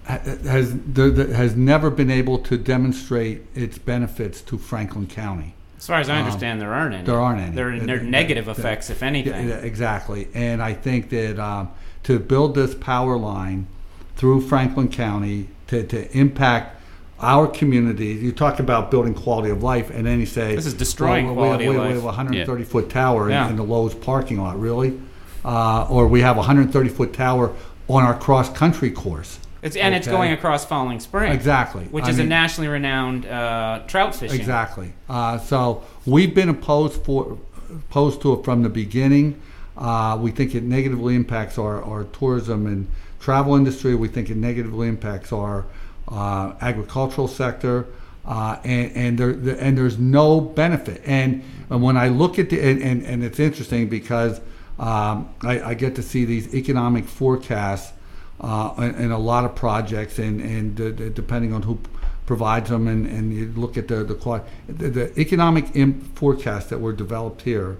[0.06, 5.54] has has never been able to demonstrate its benefits to Franklin County.
[5.78, 7.04] As far as I Um, understand, there aren't any.
[7.06, 7.56] there aren't any.
[7.56, 9.50] There, are negative effects, if anything.
[9.50, 10.28] yeah, exactly.
[10.34, 11.70] And I think that um,
[12.04, 13.68] to build this power line
[14.16, 16.82] through Franklin County to, to impact
[17.20, 20.74] our community, you talk about building quality of life, and then you say This is
[20.74, 21.88] destroying well, quality we, of we, life.
[21.90, 25.00] We have a 130 foot tower in- in, the Lowe's parking lot, really,
[25.44, 27.54] uh, or we have a 130 foot tower
[27.88, 29.40] on our cross country course.
[29.66, 31.32] It's, and it's going across Falling Spring.
[31.32, 31.86] Exactly.
[31.86, 34.40] Which I is a nationally renowned uh, trout fishing.
[34.40, 34.94] Exactly.
[35.10, 37.40] Uh, so we've been opposed for
[37.72, 39.42] opposed to it from the beginning.
[39.76, 42.88] Uh, we think it negatively impacts our, our tourism and
[43.20, 43.96] travel industry.
[43.96, 45.66] We think it negatively impacts our
[46.08, 47.88] uh, agricultural sector,
[48.24, 51.02] uh, and and there, there and there's no benefit.
[51.06, 54.40] And, and when I look at the and, and, and it's interesting because
[54.78, 57.94] um, I, I get to see these economic forecasts
[58.42, 61.80] uh, in, in a lot of projects, and and uh, depending on who
[62.26, 66.80] provides them, and, and you look at the the, the, the economic imp forecasts that
[66.80, 67.78] were developed here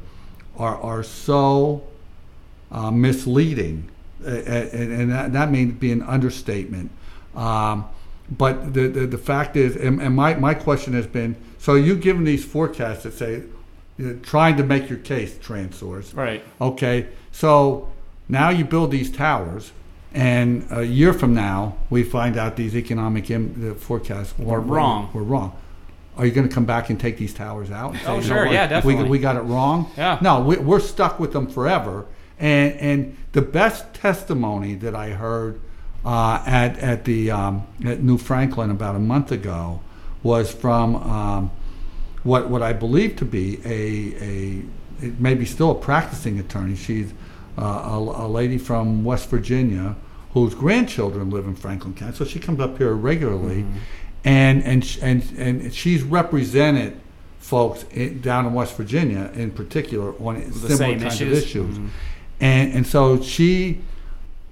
[0.58, 1.84] are are so
[2.72, 3.90] uh, misleading,
[4.26, 6.92] uh, and, and that, that may be an understatement.
[7.36, 7.86] Um,
[8.30, 12.02] but the, the, the fact is, and, and my, my question has been, so you've
[12.02, 13.44] given these forecasts that say,
[13.98, 16.44] you know, trying to make your case, Transource, Right.
[16.60, 17.90] Okay, so
[18.28, 19.72] now you build these towers,
[20.16, 25.10] and a year from now, we find out these economic Im- the forecasts Were wrong.
[25.14, 25.52] Were wrong.
[26.18, 27.92] Are you going to come back and take these towers out?
[27.92, 29.10] and say, Oh, sure, yeah, We- definitely.
[29.10, 29.92] We, got it wrong.
[29.98, 30.18] Yeah.
[30.22, 32.06] No, we, we're stuck with them forever.
[32.40, 35.60] And and the best testimony that I heard
[36.06, 39.82] uh, at at the um, at New Franklin about a month ago
[40.24, 41.52] was from um,
[42.24, 46.76] what what I believe to be a a it may be still a practicing attorney.
[46.76, 47.14] She's
[47.58, 49.96] uh, a, a lady from West Virginia
[50.36, 53.78] whose grandchildren live in Franklin County, so she comes up here regularly, Mm-hmm.
[54.26, 57.00] and and and and she's represented
[57.40, 61.38] folks in, down in West Virginia in particular on similar kinds issues?
[61.38, 61.78] of issues,
[62.42, 63.80] and and so she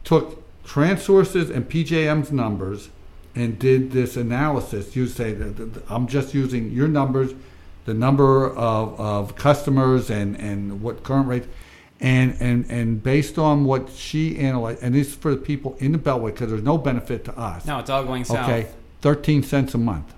[0.03, 2.89] took Transources and PJM's numbers
[3.35, 4.95] and did this analysis.
[4.95, 7.33] You say that that- I'm just using your numbers,
[7.83, 11.47] the number of, of customers and, and what current rates,
[12.03, 15.93] and, and, and based on what she analyzed, and this is for the people in
[15.93, 17.65] the Beltway because there's no benefit to us.
[17.65, 18.47] No, it's all going south.
[18.49, 18.67] Okay,
[19.01, 20.13] 13 cents a month.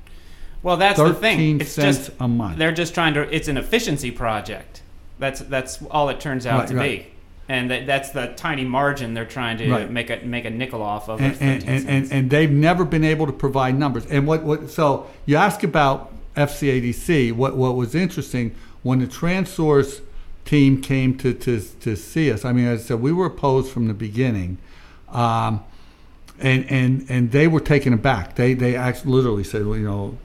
[0.64, 1.60] Well, that's the thing.
[1.60, 2.58] 13 It's cents just a month.
[2.58, 3.22] they're just trying to.
[3.34, 4.82] It's an efficiency project.
[5.20, 7.00] That's that's all it turns out Right, to right.
[7.04, 7.08] be,
[7.48, 9.90] and that, that's the tiny margin they're trying to Right.
[9.92, 11.22] make a make a nickel off of.
[11.22, 14.08] and, and, and, and, and they've never been able to provide numbers.
[14.08, 20.02] And what, what so you ask about FCADC, what, what was interesting when the Transource
[20.46, 23.72] team came to, to, to see us, I mean, as I said, we were opposed
[23.72, 24.58] from the beginning.
[25.10, 25.64] Um,
[26.39, 28.36] and, and, and they were taken aback.
[28.36, 30.18] They, they actually literally said, well, you know,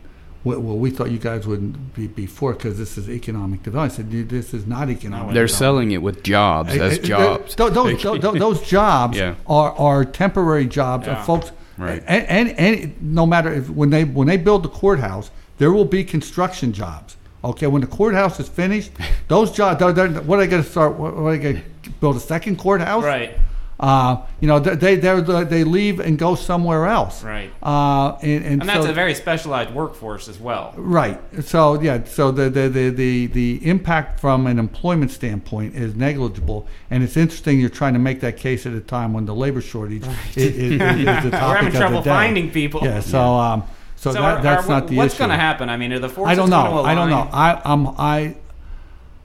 [0.43, 3.93] well, well, we thought you guys wouldn't be, before because this is economic development.
[3.93, 5.51] I said, this is not economic They're development.
[5.51, 7.55] selling it with jobs as jobs.
[7.55, 9.35] Those, those, those, those jobs Yeah.
[9.47, 11.19] are, are temporary jobs Yeah.
[11.21, 11.53] of folks.
[11.77, 12.03] Right.
[12.07, 15.87] And, and, and no matter if when they when they build the courthouse, there will
[15.87, 17.17] be construction jobs.
[17.43, 18.93] Okay, when the courthouse is finished,
[19.29, 19.81] those jobs.
[19.81, 20.97] They're, they're, what are they going to start?
[20.97, 23.03] What, what are they going to build a second courthouse?
[23.03, 23.39] right.
[23.81, 27.25] uh, you know, they they they leave and go somewhere else.
[27.25, 27.51] Right.
[27.63, 30.75] Uh, and, and, and that's so, a very specialized workforce as well.
[30.77, 31.19] Right.
[31.43, 32.05] So yeah.
[32.05, 37.17] So the, the the, the the impact from an employment standpoint is negligible, and it's
[37.17, 40.37] interesting you're trying to make that case at a time when the labor shortage right.
[40.37, 42.83] is, is, is, the topic We're having trouble finding people.
[42.83, 43.01] Yeah.
[43.01, 43.65] So um.
[44.01, 45.15] So, so that, are, that's are, not the what's issue.
[45.15, 45.69] What's going to happen?
[45.69, 46.85] I mean, are the forces I don't know.
[46.85, 47.29] I don't know.
[47.31, 48.37] I I'm I.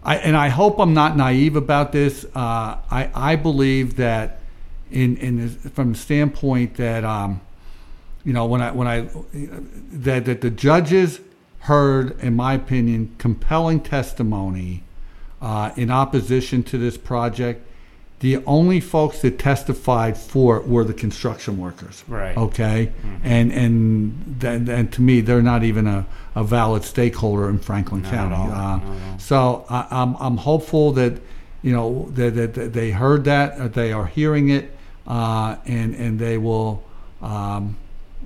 [0.04, 2.26] I, and I hope I'm not naive about this.
[2.26, 4.40] Uh, I, I believe that
[4.92, 7.42] in, in from the standpoint that um,
[8.26, 9.08] you know when I when I
[9.94, 11.22] that that the judges
[11.60, 14.84] heard, in my opinion, compelling testimony
[15.42, 17.66] uh, in opposition to this project.
[18.20, 22.04] The only folks that testified for it were the construction workers.
[22.08, 22.36] Right.
[22.36, 22.88] Okay.
[22.88, 23.28] Mm-hmm.
[23.28, 28.04] And and then and to me, they're not even a, a valid stakeholder in Franklin
[28.04, 28.36] County.
[28.36, 31.20] Uh, so I, I'm I'm hopeful that
[31.62, 34.72] you know that, that, that they heard that, they are hearing it,
[35.08, 36.84] uh, and and they will,
[37.22, 37.76] um,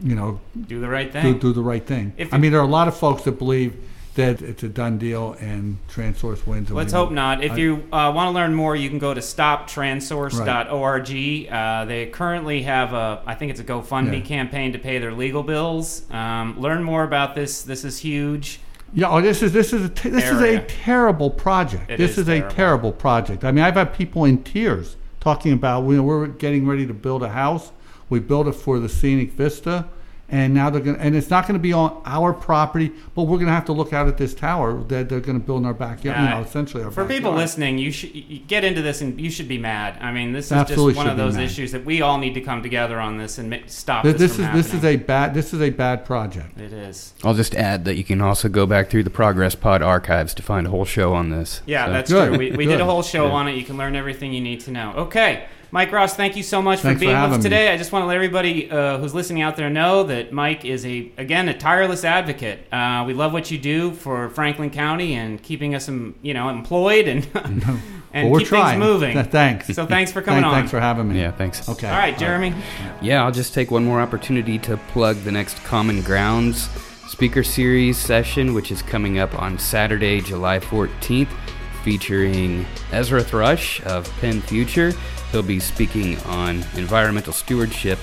[0.04, 1.34] you know, do the right thing.
[1.34, 2.14] Do, do the right thing.
[2.18, 3.76] If I mean, there are a lot of folks that believe
[4.16, 6.70] that it's a done deal and Transource wins.
[6.72, 7.44] Let's hope not.
[7.44, 11.10] If I, you uh, want to learn more, you can go to stoptransource.org.
[11.10, 11.48] Right.
[11.48, 14.26] Uh, they currently have a, I think it's a GoFundMe yeah.
[14.26, 16.10] campaign to pay their legal bills.
[16.12, 17.62] Um, learn more about this.
[17.62, 18.60] This is huge.
[18.94, 20.60] Yeah, oh, this is this is a t- this area.
[20.60, 21.92] is a terrible project.
[21.92, 22.48] It this is, is terrible.
[22.48, 23.44] a terrible project.
[23.44, 26.94] I mean, I've had people in tears talking about you know, we're getting ready to
[26.94, 27.72] build a house.
[28.10, 29.88] We built it for the scenic vista
[30.32, 33.24] and now they're going to, and it's not going to be on our property, but
[33.24, 35.62] we're going to have to look out at this tower that they're going to build
[35.62, 36.20] in our backyard.
[36.20, 37.18] you know, essentially our for backyard.
[37.18, 39.98] people listening, you should you get into this and you should be mad.
[40.02, 42.42] I mean, this is Absolutely just one of those issues that we all need to
[42.42, 44.18] come together on this and stop this.
[44.18, 44.62] This, is happening.
[44.62, 46.60] this is a bad this is a bad project.
[46.60, 47.14] It is.
[47.24, 50.44] I'll just add that you can also go back through the Progress Pod archives to
[50.44, 51.62] find a whole show on this.
[51.66, 51.92] Yeah, so.
[51.92, 52.28] that's Good.
[52.30, 52.38] true.
[52.38, 53.34] We, we did a whole show yeah.
[53.34, 53.56] on it.
[53.56, 54.94] You can learn everything you need to know.
[54.96, 55.48] Okay.
[55.72, 57.68] Mike Ross, thank you so much Thanks for being for with us today.
[57.68, 57.74] me.
[57.74, 60.86] I just want to let everybody uh, who's listening out there know that Mike is
[60.86, 62.72] a again a tireless advocate.
[62.74, 66.50] Uh, we love what you do for Franklin County and keeping us, um, you know,
[66.50, 67.28] employed and
[68.14, 68.80] and well, keep trying.
[68.80, 69.24] things moving.
[69.26, 69.68] thanks.
[69.74, 70.60] So thanks for coming thanks, on.
[70.60, 71.20] Thanks for having me.
[71.20, 71.68] Yeah, thanks.
[71.70, 71.88] Okay.
[71.90, 72.54] All right, Jeremy.
[73.02, 76.68] Yeah, I'll just take one more opportunity to plug the next Common Grounds
[77.08, 81.30] speaker series session, which is coming up on Saturday, July 14th,
[81.84, 84.98] featuring Ezra Thrush of PennFuture.
[85.32, 88.00] He'll be speaking on environmental stewardship,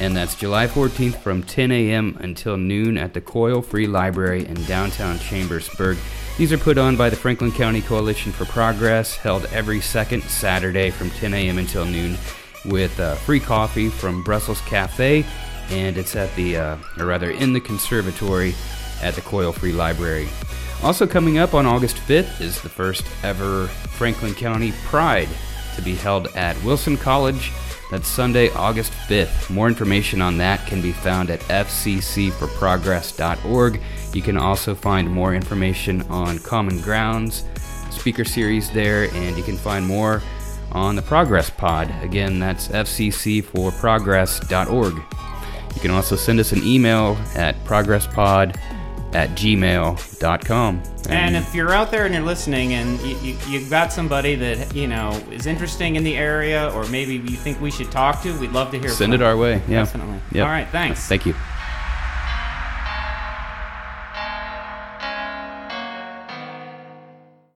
[0.00, 2.16] and that's July 14th from 10 a.m.
[2.20, 5.98] until noon at the Coyle Free Library in downtown Chambersburg.
[6.38, 10.90] These are put on by the Franklin County Coalition for Progress, held every second Saturday
[10.90, 11.58] from 10 a.m.
[11.58, 12.16] until noon,
[12.64, 15.26] with uh, free coffee from Brussels Cafe,
[15.68, 18.54] and it's at the, uh, or rather, in the conservatory
[19.02, 20.28] at the Coyle Free Library.
[20.82, 25.28] Also coming up on August 5th is the first ever Franklin County Pride
[25.80, 27.50] to be held at Wilson College.
[27.90, 29.50] That's Sunday, August 5th.
[29.50, 33.80] More information on that can be found at fccforprogress.org.
[34.14, 37.42] You can also find more information on Common Grounds
[37.90, 40.22] speaker series there, and you can find more
[40.72, 41.92] on the Progress Pod.
[42.02, 44.94] Again, that's fccforprogress.org.
[45.74, 48.56] You can also send us an email at progresspod
[49.12, 50.82] at gmail.com.
[51.04, 54.34] And, and if you're out there and you're listening and you, you, you've got somebody
[54.36, 58.22] that, you know, is interesting in the area or maybe you think we should talk
[58.22, 59.54] to, we'd love to hear Send from it our way.
[59.68, 59.80] Yeah.
[59.80, 60.20] Definitely.
[60.32, 60.44] Yep.
[60.44, 60.68] All right.
[60.68, 61.06] Thanks.
[61.06, 61.34] Thank you.